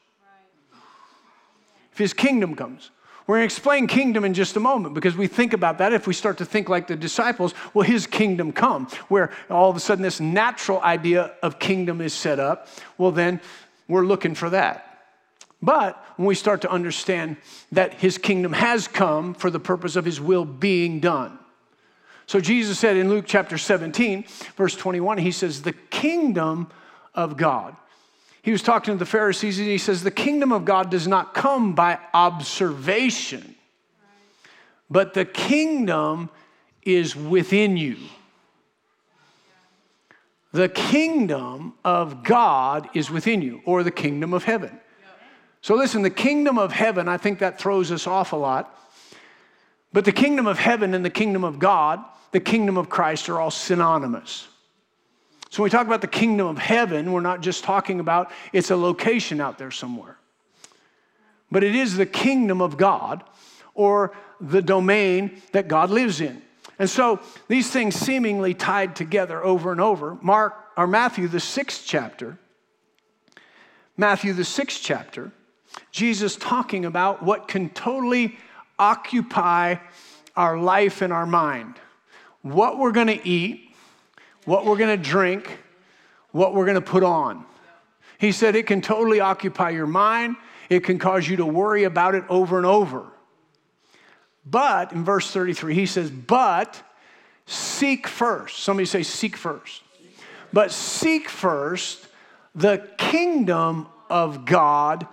[1.93, 2.91] If his kingdom comes.
[3.27, 5.95] We're going to explain kingdom in just a moment because we think about that.
[5.95, 8.87] If we start to think like the disciples, will his kingdom come?
[9.09, 13.41] Where all of a sudden this natural idea of kingdom is set up, well, then
[13.89, 14.91] we're looking for that.
[15.63, 17.39] But when we start to understand
[17.73, 21.39] that his kingdom has come for the purpose of his will being done.
[22.27, 24.25] So Jesus said in Luke chapter 17,
[24.57, 26.69] verse 21, he says, The kingdom
[27.15, 27.77] of God
[28.45, 31.33] he was talking to the Pharisees and he says, The kingdom of God does not
[31.33, 33.55] come by observation,
[34.91, 36.29] but the kingdom
[36.83, 37.97] is within you.
[40.53, 44.79] The kingdom of God is within you, or the kingdom of heaven.
[45.63, 48.79] So, listen, the kingdom of heaven, I think that throws us off a lot.
[49.91, 53.41] But the kingdom of heaven and the kingdom of God, the kingdom of Christ, are
[53.41, 54.49] all synonymous.
[55.55, 58.73] So when we talk about the kingdom of heaven, we're not just talking about it's
[58.73, 60.19] a location out there somewhere.
[61.49, 63.23] But it is the kingdom of God
[63.73, 66.43] or the domain that God lives in.
[66.81, 70.19] And so these things seemingly tied together over and over.
[70.21, 72.37] Mark or Matthew the 6th chapter.
[73.97, 75.31] Matthew the 6th chapter,
[75.93, 78.39] Jesus talking about what can totally
[78.77, 79.77] occupy
[80.35, 81.77] our life and our mind.
[82.43, 83.64] What we're going to eat,
[84.45, 85.59] what we're going to drink,
[86.33, 87.45] what we're going to put on.
[88.19, 90.37] He said it can totally occupy your mind,
[90.69, 93.05] it can cause you to worry about it over and over.
[94.47, 96.83] But in verse 33, he says, But
[97.47, 98.59] seek first.
[98.59, 99.83] Somebody say, Seek first.
[100.53, 102.07] But seek first
[102.55, 105.07] the kingdom of God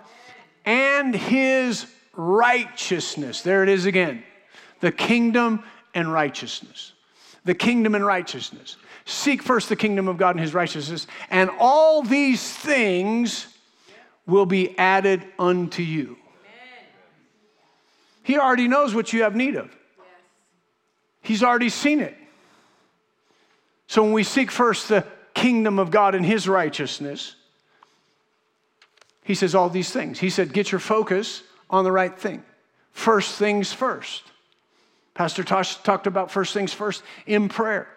[0.64, 3.42] and his righteousness.
[3.42, 4.22] There it is again
[4.80, 5.64] the kingdom
[5.94, 6.92] and righteousness.
[7.44, 8.76] The kingdom and righteousness.
[9.04, 13.46] Seek first the kingdom of God and his righteousness, and all these things
[14.26, 16.16] will be added unto you.
[18.22, 19.74] He already knows what you have need of.
[21.22, 22.16] He's already seen it.
[23.88, 27.34] So when we seek first the kingdom of God and his righteousness,
[29.24, 30.18] he says all these things.
[30.18, 32.42] He said, get your focus on the right thing.
[32.92, 34.22] First things first.
[35.14, 37.88] Pastor Tosh talked about first things first in prayer,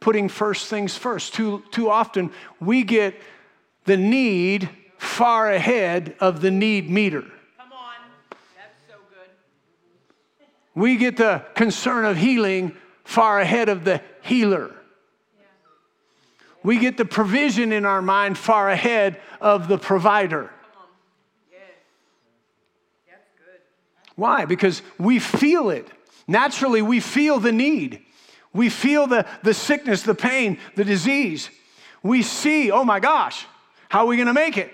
[0.00, 1.34] putting first things first.
[1.34, 2.30] Too, too often
[2.60, 3.14] we get
[3.84, 4.68] the need
[4.98, 7.22] far ahead of the need meeter.
[7.56, 7.94] Come on.
[8.30, 9.30] That's so good.
[10.74, 12.74] We get the concern of healing
[13.04, 14.72] far ahead of the healer.
[16.62, 20.50] We get the provision in our mind far ahead of the provider.
[24.16, 24.46] Why?
[24.46, 25.86] Because we feel it.
[26.26, 28.02] Naturally, we feel the need.
[28.52, 31.50] We feel the, the sickness, the pain, the disease.
[32.02, 33.46] We see, oh my gosh,
[33.88, 34.72] how are we going to make it?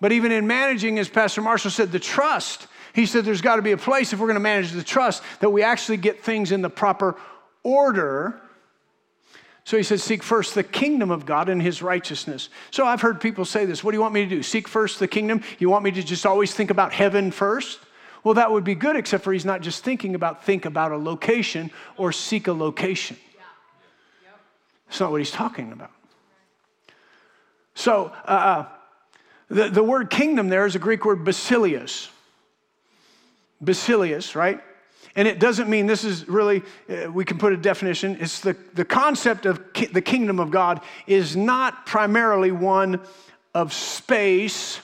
[0.00, 3.62] But even in managing, as Pastor Marshall said, the trust, he said there's got to
[3.62, 6.52] be a place if we're going to manage the trust that we actually get things
[6.52, 7.16] in the proper
[7.62, 8.40] order.
[9.64, 12.48] So he said, Seek first the kingdom of God and his righteousness.
[12.70, 14.42] So I've heard people say this What do you want me to do?
[14.42, 15.42] Seek first the kingdom?
[15.58, 17.78] You want me to just always think about heaven first?
[18.22, 20.96] Well, that would be good, except for he's not just thinking about think about a
[20.96, 23.16] location or seek a location.
[24.88, 25.92] That's not what he's talking about.
[27.74, 28.66] So, uh, uh,
[29.48, 32.08] the, the word kingdom there is a Greek word basileus.
[33.62, 34.60] Basileus, right?
[35.16, 38.16] And it doesn't mean this is really, uh, we can put a definition.
[38.20, 43.00] It's the, the concept of ki- the kingdom of God is not primarily one
[43.54, 44.80] of space,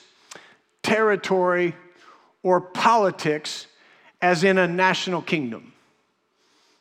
[0.82, 1.74] territory,
[2.47, 3.66] or politics,
[4.22, 5.72] as in a national kingdom.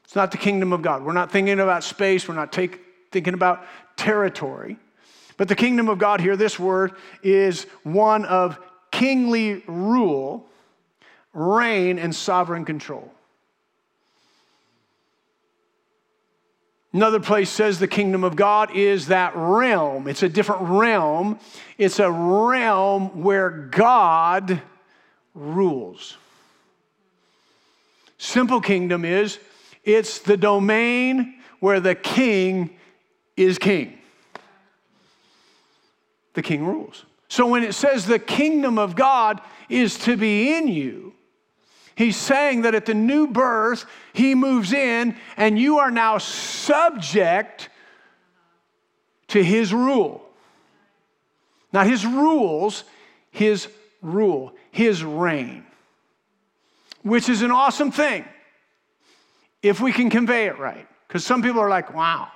[0.03, 1.03] It's not the kingdom of God.
[1.03, 2.79] We're not thinking about space, we're not take,
[3.11, 3.65] thinking about
[3.97, 4.77] territory.
[5.37, 6.91] But the kingdom of God here, this word,
[7.23, 8.59] is one of
[8.91, 10.45] kingly rule,
[11.33, 13.11] reign, and sovereign control.
[16.93, 20.07] Another place says the kingdom of God is that realm.
[20.07, 21.39] It's a different realm.
[21.79, 24.61] It's a realm where God
[25.35, 26.17] rules.
[28.17, 29.37] Simple kingdom is
[29.83, 32.71] it's the domain where the king
[33.37, 33.99] is king.
[36.33, 37.05] The king rules.
[37.27, 41.15] So when it says the kingdom of God is to be in you,
[41.95, 47.69] He's saying that at the new birth, he moves in and you are now subject
[49.29, 50.21] to his rule.
[51.71, 52.83] Not his rules,
[53.31, 53.69] his
[54.01, 55.65] rule, his reign,
[57.01, 58.25] which is an awesome thing
[59.63, 60.85] if we can convey it right.
[61.07, 62.27] Because some people are like, wow.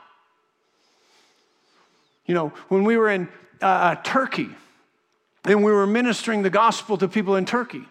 [2.26, 3.28] You know, when we were in
[3.62, 4.48] uh, uh Turkey
[5.44, 7.84] and we were ministering the gospel to people in Turkey,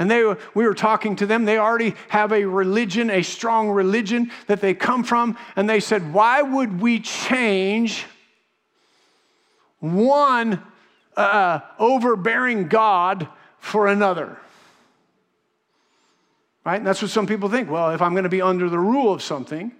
[0.00, 0.24] and they,
[0.54, 1.44] we were talking to them.
[1.44, 5.38] They already have a religion, a strong religion that they come from.
[5.54, 8.06] And they said, Why would we change
[9.78, 10.64] one
[11.16, 13.28] uh, overbearing God
[13.60, 14.36] for another?
[16.64, 16.76] Right?
[16.76, 17.70] And that's what some people think.
[17.70, 19.72] Well, if I'm going to be under the rule of something,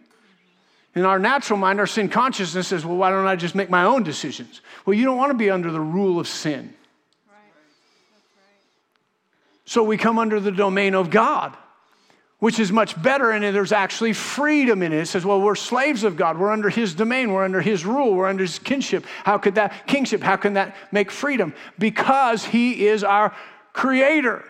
[0.95, 3.85] in our natural mind, our sin consciousness says, well, why don't I just make my
[3.85, 4.63] own decisions?
[4.87, 6.75] Well, you don't want to be under the rule of sin.
[9.65, 11.55] So we come under the domain of God,
[12.39, 15.01] which is much better, and there's actually freedom in it.
[15.01, 16.39] It says, well, we're slaves of God.
[16.39, 17.33] We're under His domain.
[17.33, 18.15] We're under His rule.
[18.15, 19.05] We're under His kinship.
[19.25, 21.53] How could that, kingship, how can that make freedom?
[21.79, 23.35] Because He is our
[23.73, 24.45] creator.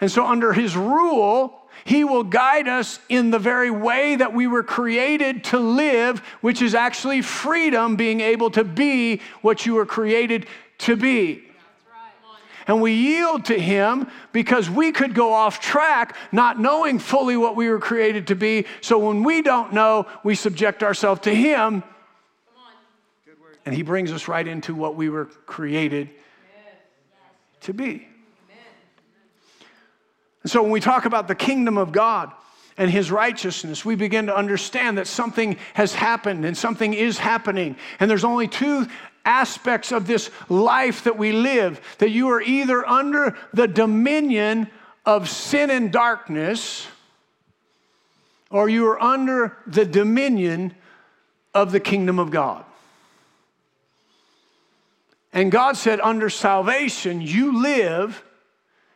[0.00, 4.46] And so, under His rule, He will guide us in the very way that we
[4.46, 9.86] were created to live, which is actually freedom, being able to be what you were
[9.86, 10.46] created
[10.78, 11.46] to be
[12.66, 17.56] and we yield to Him because we could go off track not knowing fully what
[17.56, 18.66] we were created to be.
[18.80, 21.82] So when we don't know, we subject ourselves to Him.
[23.64, 26.10] And He brings us right into what we were created
[27.66, 28.08] to be.
[30.42, 32.32] And so when we talk about the kingdom of God,
[32.78, 37.76] and his righteousness, we begin to understand that something has happened and something is happening.
[37.98, 38.86] And there's only two
[39.24, 44.68] aspects of this life that we live, that you are either under the dominion
[45.04, 46.86] of sin and darkness,
[48.50, 50.74] or you are under the dominion
[51.54, 52.64] of the kingdom of God.
[55.36, 58.24] And God said, under salvation, you live,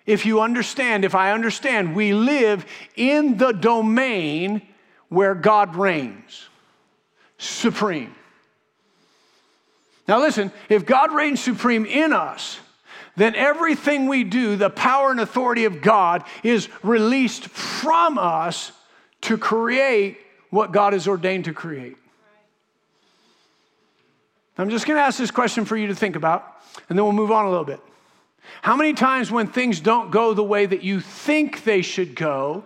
[0.06, 2.64] if you understand, if I understand, we live
[2.96, 4.62] in the domain
[5.10, 6.48] where God reigns
[7.36, 8.14] supreme.
[10.08, 12.58] Now, listen, if God reigns supreme in us,
[13.16, 18.72] then everything we do, the power and authority of God, is released from us
[19.20, 20.16] to create
[20.48, 21.98] what God has ordained to create.
[24.60, 27.12] I'm just going to ask this question for you to think about, and then we'll
[27.12, 27.80] move on a little bit.
[28.62, 32.64] How many times when things don't go the way that you think they should go,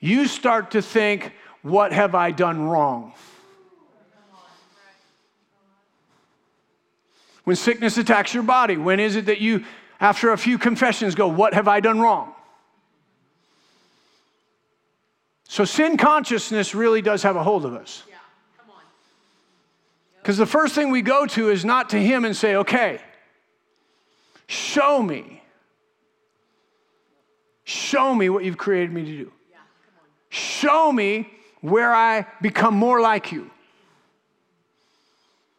[0.00, 1.32] you start to think,
[1.62, 3.12] What have I done wrong?
[7.44, 9.64] When sickness attacks your body, when is it that you,
[10.00, 12.34] after a few confessions, go, What have I done wrong?
[15.48, 18.04] So sin consciousness really does have a hold of us.
[20.24, 22.98] Because the first thing we go to is not to Him and say, Okay,
[24.48, 25.42] show me.
[27.62, 29.32] Show me what you've created me to do.
[30.30, 33.52] Show me where I become more like you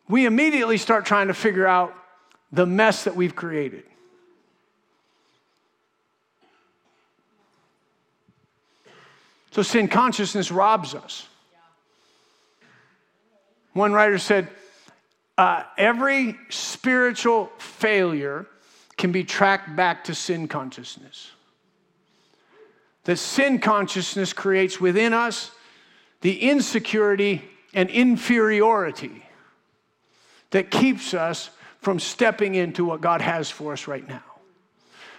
[0.08, 1.94] we immediately start trying to figure out
[2.52, 3.84] the mess that we've created.
[9.52, 11.28] So sin consciousness robs us.
[13.76, 14.48] One writer said,
[15.38, 18.46] uh, every spiritual failure
[18.96, 21.30] can be tracked back to sin consciousness.
[23.04, 25.52] That sin consciousness creates within us
[26.22, 27.42] the insecurity
[27.74, 29.26] and inferiority
[30.52, 31.50] that keeps us
[31.82, 34.24] from stepping into what God has for us right now.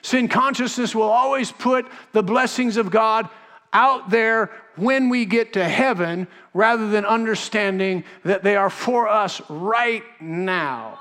[0.01, 3.29] Sin consciousness will always put the blessings of God
[3.73, 9.41] out there when we get to heaven rather than understanding that they are for us
[9.49, 10.99] right now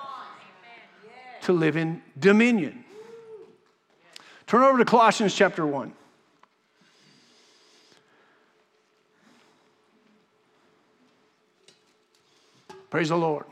[1.44, 2.84] to live in dominion.
[4.48, 5.94] Turn over to Colossians chapter 1.
[12.90, 13.46] Praise the Lord.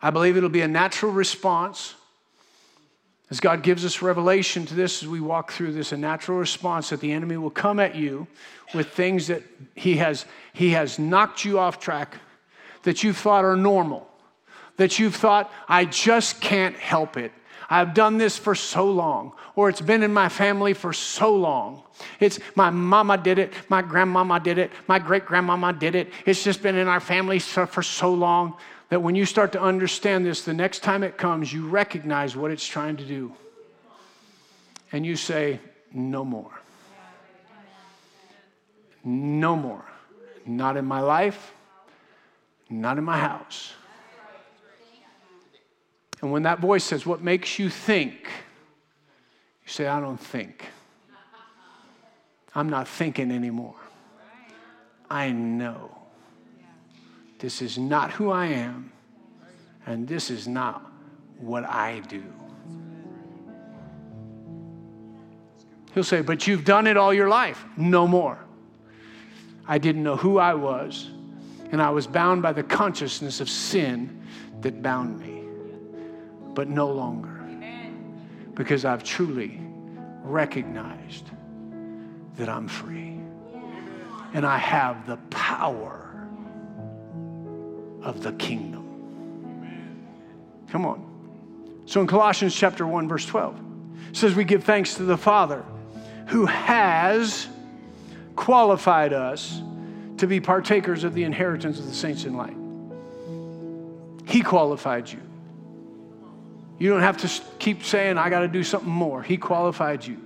[0.00, 1.94] I believe it'll be a natural response
[3.30, 6.90] as God gives us revelation to this as we walk through this, a natural response
[6.90, 8.26] that the enemy will come at you
[8.74, 9.42] with things that
[9.74, 12.16] he has, he has knocked you off track,
[12.84, 14.08] that you've thought are normal,
[14.76, 17.32] that you've thought, I just can't help it.
[17.70, 21.82] I've done this for so long, or it's been in my family for so long.
[22.18, 26.10] It's my mama did it, my grandmama did it, my great grandmama did it.
[26.24, 28.56] It's just been in our family for so long
[28.88, 32.50] that when you start to understand this, the next time it comes, you recognize what
[32.50, 33.32] it's trying to do.
[34.92, 35.60] And you say,
[35.92, 36.52] No more.
[39.04, 39.84] No more.
[40.46, 41.52] Not in my life,
[42.70, 43.74] not in my house.
[46.20, 48.28] And when that voice says, What makes you think?
[49.64, 50.64] You say, I don't think.
[52.54, 53.76] I'm not thinking anymore.
[55.10, 55.97] I know.
[57.38, 58.92] This is not who I am,
[59.86, 60.90] and this is not
[61.38, 62.24] what I do.
[65.94, 67.64] He'll say, But you've done it all your life.
[67.76, 68.38] No more.
[69.66, 71.10] I didn't know who I was,
[71.70, 74.22] and I was bound by the consciousness of sin
[74.62, 75.44] that bound me.
[76.54, 77.28] But no longer.
[78.54, 79.60] Because I've truly
[80.24, 81.30] recognized
[82.36, 83.20] that I'm free.
[84.34, 86.07] And I have the power
[88.08, 88.84] of the kingdom.
[90.70, 91.82] Come on.
[91.86, 93.60] So in Colossians chapter 1 verse 12
[94.08, 95.64] it says we give thanks to the Father
[96.28, 97.48] who has
[98.34, 99.62] qualified us
[100.16, 102.56] to be partakers of the inheritance of the saints in light.
[104.26, 105.20] He qualified you.
[106.78, 109.22] You don't have to keep saying, I got to do something more.
[109.22, 110.18] He qualified you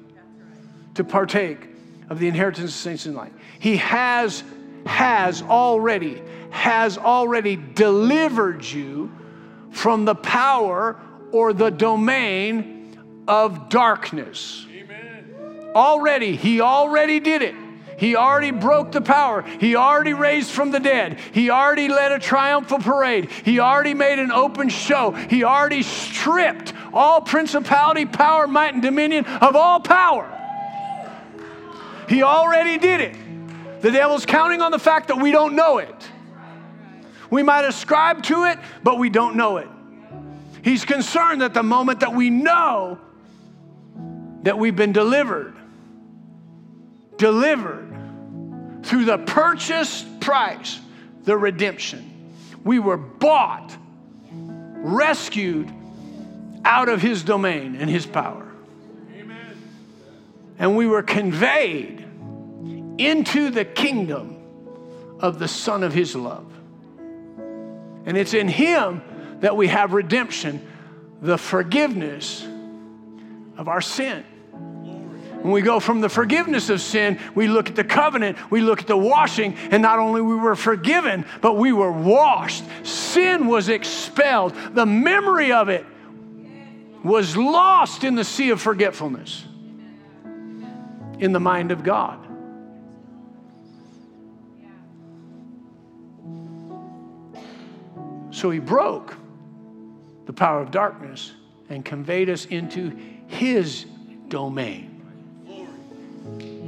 [0.95, 1.69] to partake
[2.11, 3.33] of the inheritance of the saints in light.
[3.59, 4.45] He has,
[4.87, 6.23] has already
[6.53, 9.11] has already delivered you
[9.71, 11.01] from the power
[11.33, 12.97] or the domain
[13.27, 14.67] of darkness.
[14.71, 15.73] Amen.
[15.75, 17.55] Already, He already did it.
[17.97, 19.43] He already broke the power.
[19.43, 21.21] He already raised from the dead.
[21.33, 23.31] He already led a triumphal parade.
[23.31, 25.13] He already made an open show.
[25.13, 30.29] He already stripped all principality, power, might, and dominion of all power.
[32.09, 33.17] He already did it.
[33.83, 36.11] The devil's counting on the fact that we don't know it.
[37.33, 39.69] We might ascribe to it, but we don't know it.
[40.63, 42.99] He's concerned that the moment that we know
[44.43, 45.55] that we've been delivered,
[47.17, 47.89] delivered
[48.83, 50.79] through the purchase price,
[51.25, 53.75] the redemption, we were bought,
[54.31, 55.73] rescued
[56.67, 58.47] out of his domain and his power.
[59.17, 59.57] Amen.
[60.59, 62.05] And we were conveyed
[62.99, 64.37] into the kingdom
[65.19, 66.53] of the Son of his love.
[68.07, 69.03] And it's in Him
[69.41, 70.67] that we have redemption,
[71.21, 72.47] the forgiveness
[73.57, 74.25] of our sin.
[75.43, 78.81] When we go from the forgiveness of sin, we look at the covenant, we look
[78.81, 82.63] at the washing, and not only we were forgiven, but we were washed.
[82.85, 84.55] Sin was expelled.
[84.75, 85.85] The memory of it
[87.03, 89.45] was lost in the sea of forgetfulness
[91.19, 92.22] in the mind of God.
[98.33, 99.15] So he broke
[100.25, 101.33] the power of darkness
[101.69, 102.91] and conveyed us into
[103.29, 103.85] his
[104.29, 104.89] domain.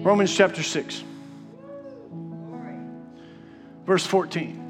[0.02, 1.02] Romans chapter 6,
[3.86, 4.60] verse 14.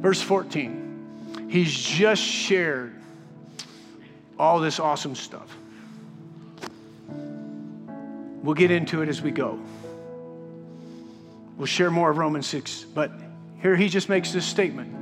[0.00, 1.48] Verse 14.
[1.50, 2.94] He's just shared
[4.38, 5.54] all this awesome stuff.
[8.42, 9.58] We'll get into it as we go.
[11.58, 13.12] We'll share more of Romans 6, but
[13.60, 14.99] here he just makes this statement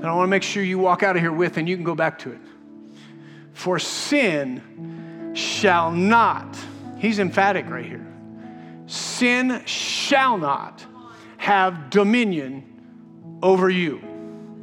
[0.00, 1.84] that I want to make sure you walk out of here with and you can
[1.84, 2.40] go back to it.
[3.52, 6.56] For sin shall not
[7.00, 8.06] He's emphatic right here.
[8.86, 10.84] Sin shall not
[11.38, 14.02] have dominion over you.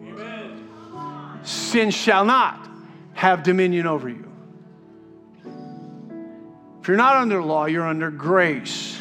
[0.03, 1.39] Amen.
[1.41, 2.69] Sin shall not
[3.13, 4.31] have dominion over you.
[6.79, 8.99] If you're not under law, you're under grace.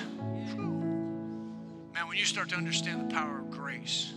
[0.57, 4.15] Man, when you start to understand the power of grace,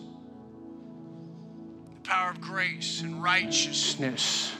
[2.09, 4.51] power of grace and righteousness,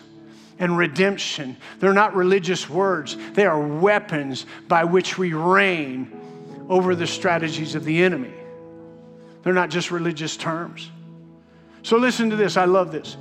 [0.59, 1.57] and redemption.
[1.79, 6.11] They're not religious words, they are weapons by which we reign
[6.69, 8.33] over the strategies of the enemy.
[9.41, 10.91] They're not just religious terms.
[11.81, 12.55] So listen to this.
[12.55, 13.17] I love this.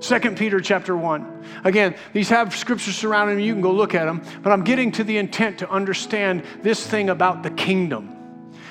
[0.00, 1.44] 2 Peter chapter 1.
[1.64, 3.44] Again, these have scriptures surrounding them.
[3.44, 4.22] You can go look at them.
[4.42, 8.15] But I'm getting to the intent to understand this thing about the kingdom.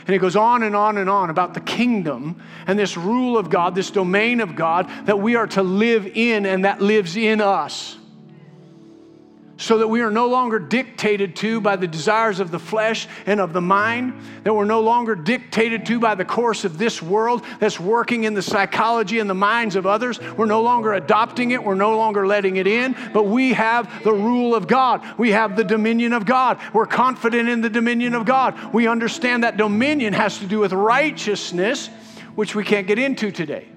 [0.07, 3.49] And it goes on and on and on about the kingdom and this rule of
[3.49, 7.41] God, this domain of God that we are to live in and that lives in
[7.41, 7.97] us
[9.57, 13.39] so that we are no longer dictated to by the desires of the flesh and
[13.39, 17.41] of the mind, that we're no longer dictated to by the course of this world
[17.59, 20.19] that's working in the psychology and the minds of others.
[20.19, 24.13] We're no longer adopting it, we're no longer letting it in, but we have the
[24.13, 25.01] rule of God.
[25.17, 26.59] We have the dominion of God.
[26.73, 28.73] We're confident in the dominion of God.
[28.73, 31.87] We understand that dominion has to do with righteousness,
[32.35, 33.69] which we can't get into today.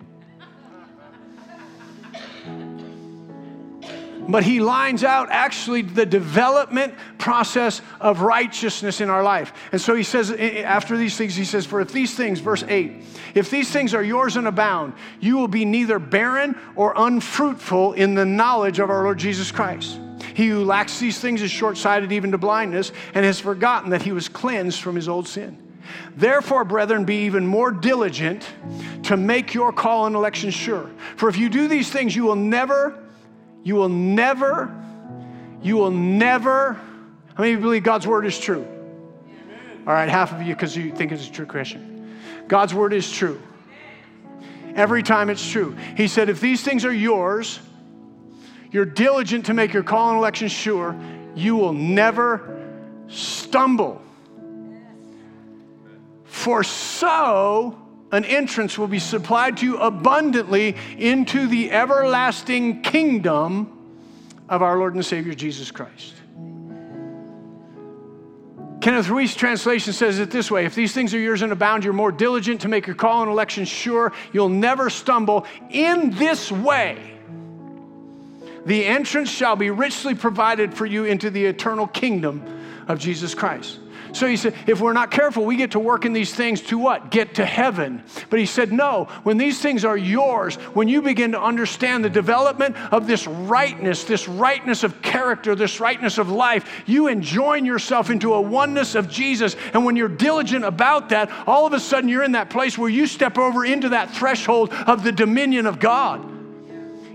[4.28, 9.54] But he lines out actually the development process of righteousness in our life.
[9.72, 12.40] And so he says, eh, eh, after these things, he says, For if these things,
[12.40, 12.92] verse 8,
[13.34, 18.14] if these things are yours and abound, you will be neither barren or unfruitful in
[18.14, 19.98] the knowledge of our Lord Jesus Christ.
[20.34, 24.02] He who lacks these things is short sighted even to blindness and has forgotten that
[24.02, 25.56] he was cleansed from his old sin.
[26.16, 28.46] Therefore, brethren, be even more diligent
[29.04, 30.90] to make your call and election sure.
[31.16, 33.07] For if you do these things, you will never
[33.68, 34.74] you will never,
[35.60, 36.72] you will never,
[37.34, 38.62] how many of you believe God's word is true?
[38.64, 39.82] Amen.
[39.86, 42.18] All right, half of you because you think it's a true Christian.
[42.48, 43.38] God's word is true.
[44.74, 45.76] Every time it's true.
[45.98, 47.60] He said, if these things are yours,
[48.72, 50.98] you're diligent to make your call and election sure,
[51.34, 52.66] you will never
[53.08, 54.00] stumble.
[56.24, 57.78] For so
[58.10, 63.74] an entrance will be supplied to you abundantly into the everlasting kingdom
[64.48, 66.14] of our Lord and Savior Jesus Christ.
[68.80, 71.92] Kenneth Wuest translation says it this way If these things are yours and abound, you're
[71.92, 74.12] more diligent to make your call and election sure.
[74.32, 75.46] You'll never stumble.
[75.70, 77.18] In this way,
[78.64, 82.42] the entrance shall be richly provided for you into the eternal kingdom
[82.86, 83.80] of Jesus Christ.
[84.12, 86.78] So he said, if we're not careful, we get to work in these things to
[86.78, 87.10] what?
[87.10, 88.02] Get to heaven.
[88.30, 92.10] But he said, no, when these things are yours, when you begin to understand the
[92.10, 98.10] development of this rightness, this rightness of character, this rightness of life, you enjoin yourself
[98.10, 99.56] into a oneness of Jesus.
[99.72, 102.90] And when you're diligent about that, all of a sudden you're in that place where
[102.90, 106.37] you step over into that threshold of the dominion of God.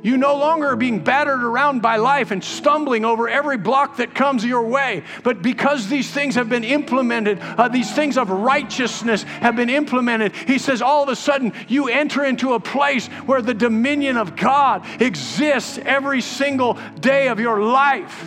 [0.03, 4.13] You no longer are being battered around by life and stumbling over every block that
[4.13, 5.03] comes your way.
[5.23, 10.35] But because these things have been implemented, uh, these things of righteousness have been implemented,
[10.35, 14.35] he says all of a sudden you enter into a place where the dominion of
[14.35, 18.25] God exists every single day of your life.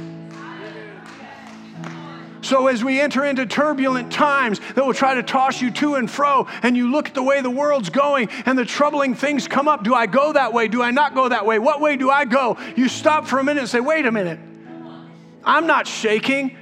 [2.47, 6.09] So, as we enter into turbulent times that will try to toss you to and
[6.09, 9.67] fro, and you look at the way the world's going and the troubling things come
[9.67, 10.69] up do I go that way?
[10.69, 11.59] Do I not go that way?
[11.59, 12.57] What way do I go?
[12.77, 14.39] You stop for a minute and say, wait a minute.
[15.43, 16.57] I'm not shaking,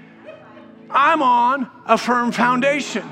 [0.88, 3.06] I'm on a firm foundation.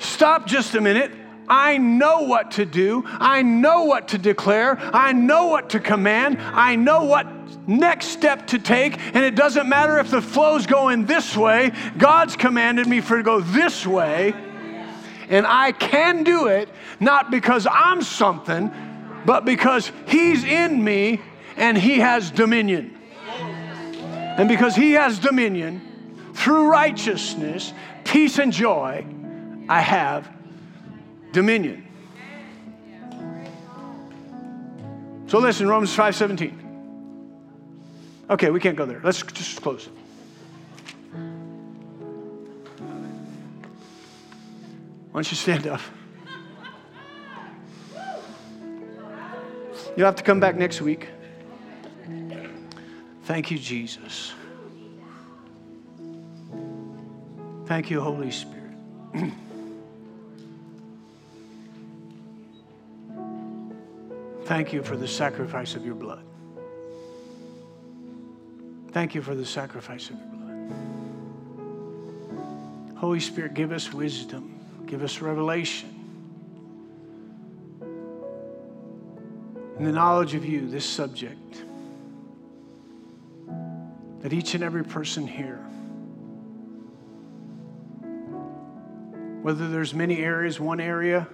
[0.00, 1.12] Stop just a minute.
[1.50, 3.02] I know what to do.
[3.06, 4.78] I know what to declare.
[4.78, 6.38] I know what to command.
[6.40, 7.26] I know what
[7.68, 8.98] next step to take.
[9.14, 13.22] And it doesn't matter if the flow's going this way, God's commanded me for to
[13.24, 14.32] go this way.
[15.28, 16.68] And I can do it
[17.00, 18.70] not because I'm something,
[19.26, 21.20] but because He's in me
[21.56, 22.96] and He has dominion.
[23.26, 27.72] And because He has dominion, through righteousness,
[28.04, 29.04] peace, and joy,
[29.68, 30.28] I have
[31.32, 31.86] dominion.
[35.26, 36.56] So listen, Romans 5:17.
[38.30, 39.00] Okay, we can't go there.
[39.02, 39.88] Let's just close.
[45.10, 45.80] Why don't you stand up?
[49.96, 51.08] You'll have to come back next week.
[53.24, 54.32] Thank you, Jesus.
[57.66, 58.74] Thank you, Holy Spirit.
[64.50, 66.24] Thank you for the sacrifice of your blood.
[68.90, 70.72] Thank you for the sacrifice of your blood.
[72.96, 75.88] Holy Spirit, give us wisdom, give us revelation.
[79.78, 81.62] And the knowledge of you, this subject,
[84.18, 85.64] that each and every person here,
[89.42, 91.28] whether there's many areas, one area,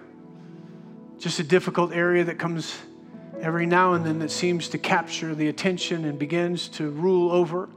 [1.18, 2.76] just a difficult area that comes
[3.40, 7.68] every now and then that seems to capture the attention and begins to rule over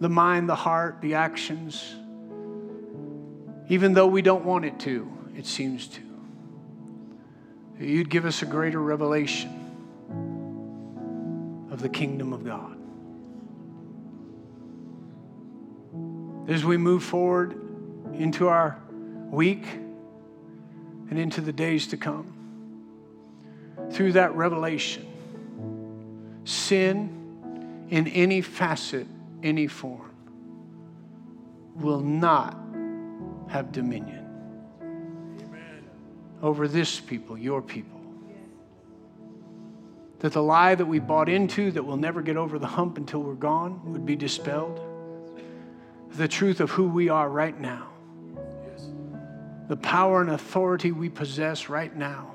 [0.00, 1.94] the mind, the heart, the actions.
[3.68, 6.00] Even though we don't want it to, it seems to.
[7.78, 9.60] You'd give us a greater revelation
[11.70, 12.76] of the kingdom of God.
[16.48, 17.60] As we move forward
[18.14, 18.78] into our
[19.30, 19.64] week
[21.10, 22.43] and into the days to come,
[23.94, 25.06] through that revelation,
[26.44, 29.06] sin in any facet,
[29.44, 30.10] any form,
[31.76, 32.58] will not
[33.48, 34.26] have dominion
[34.82, 35.84] Amen.
[36.42, 38.00] over this people, your people.
[40.18, 43.22] That the lie that we bought into that we'll never get over the hump until
[43.22, 44.80] we're gone would be dispelled.
[46.14, 47.90] The truth of who we are right now.
[49.68, 52.33] The power and authority we possess right now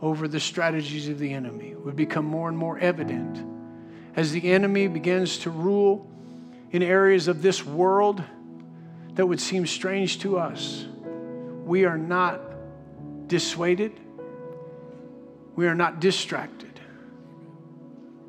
[0.00, 3.44] over the strategies of the enemy would become more and more evident
[4.16, 6.10] as the enemy begins to rule
[6.70, 8.22] in areas of this world
[9.14, 10.86] that would seem strange to us.
[11.64, 12.40] We are not
[13.28, 13.92] dissuaded,
[15.56, 16.68] we are not distracted.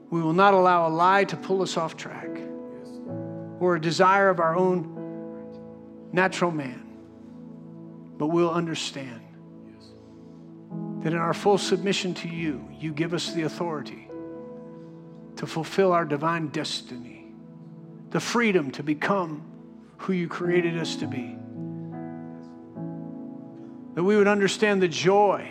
[0.10, 2.30] We will not allow a lie to pull us off track
[3.60, 6.84] or a desire of our own natural man,
[8.18, 9.22] but we'll understand
[11.02, 14.10] that in our full submission to you, you give us the authority
[15.38, 17.32] to fulfill our divine destiny,
[18.10, 19.42] the freedom to become
[19.98, 21.38] who you created us to be.
[23.96, 25.50] That we would understand the joy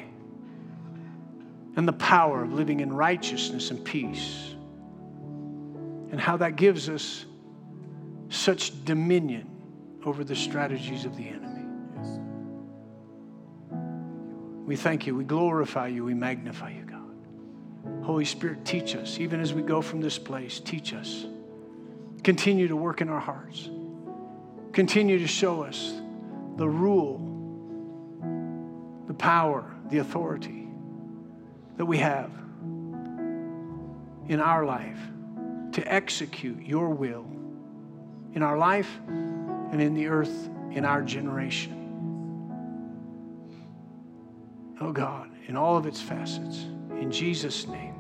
[1.77, 4.55] and the power of living in righteousness and peace,
[6.11, 7.25] and how that gives us
[8.29, 9.49] such dominion
[10.05, 11.58] over the strategies of the enemy.
[14.69, 15.15] We thank you.
[15.15, 16.05] We glorify you.
[16.05, 18.05] We magnify you, God.
[18.05, 19.19] Holy Spirit, teach us.
[19.19, 21.25] Even as we go from this place, teach us.
[22.23, 23.71] Continue to work in our hearts.
[24.73, 25.95] Continue to show us
[26.59, 27.17] the rule,
[29.07, 30.69] the power, the authority
[31.79, 32.31] that we have
[34.29, 35.01] in our life
[35.73, 37.25] to execute your will
[38.35, 41.78] in our life and in the earth in our generation
[44.81, 46.67] oh God, in all of its facets.
[47.01, 47.95] In Jesus' name.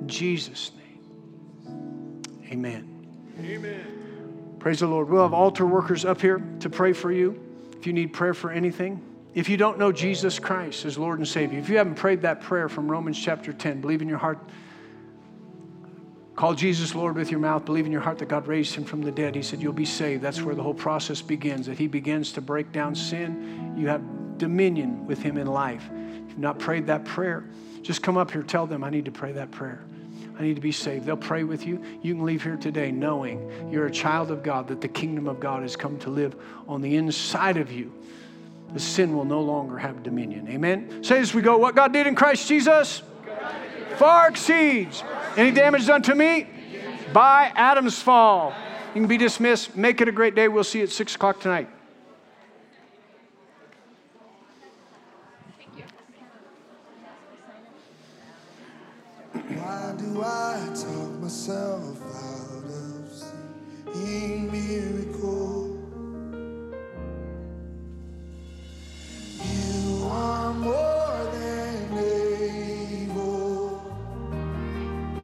[0.00, 2.22] In Jesus' name.
[2.50, 3.06] Amen.
[3.40, 4.56] Amen.
[4.58, 5.08] Praise the Lord.
[5.08, 7.40] We'll have altar workers up here to pray for you
[7.78, 9.02] if you need prayer for anything.
[9.34, 12.40] If you don't know Jesus Christ as Lord and Savior, if you haven't prayed that
[12.40, 14.38] prayer from Romans chapter 10, believe in your heart,
[16.34, 19.02] call Jesus Lord with your mouth, believe in your heart that God raised him from
[19.02, 19.36] the dead.
[19.36, 20.22] He said, You'll be saved.
[20.22, 23.74] That's where the whole process begins, that he begins to break down sin.
[23.76, 24.02] You have
[24.38, 25.84] dominion with Him in life.
[25.92, 27.44] If you've not prayed that prayer,
[27.82, 29.80] just come up here, tell them, I need to pray that prayer.
[30.38, 31.04] I need to be saved.
[31.04, 31.82] They'll pray with you.
[32.00, 35.40] You can leave here today knowing you're a child of God, that the kingdom of
[35.40, 36.36] God has come to live
[36.68, 37.92] on the inside of you.
[38.72, 40.46] The sin will no longer have dominion.
[40.48, 41.02] Amen.
[41.02, 43.02] Say as we go, what God did in Christ Jesus
[43.96, 45.02] far exceeds
[45.36, 46.46] any damage done to me
[47.12, 48.54] by Adam's fall.
[48.94, 49.76] You can be dismissed.
[49.76, 50.46] Make it a great day.
[50.46, 51.68] We'll see you at 6 o'clock tonight.
[60.22, 65.78] I talk myself out of seeing miracles?
[69.40, 70.97] You are more.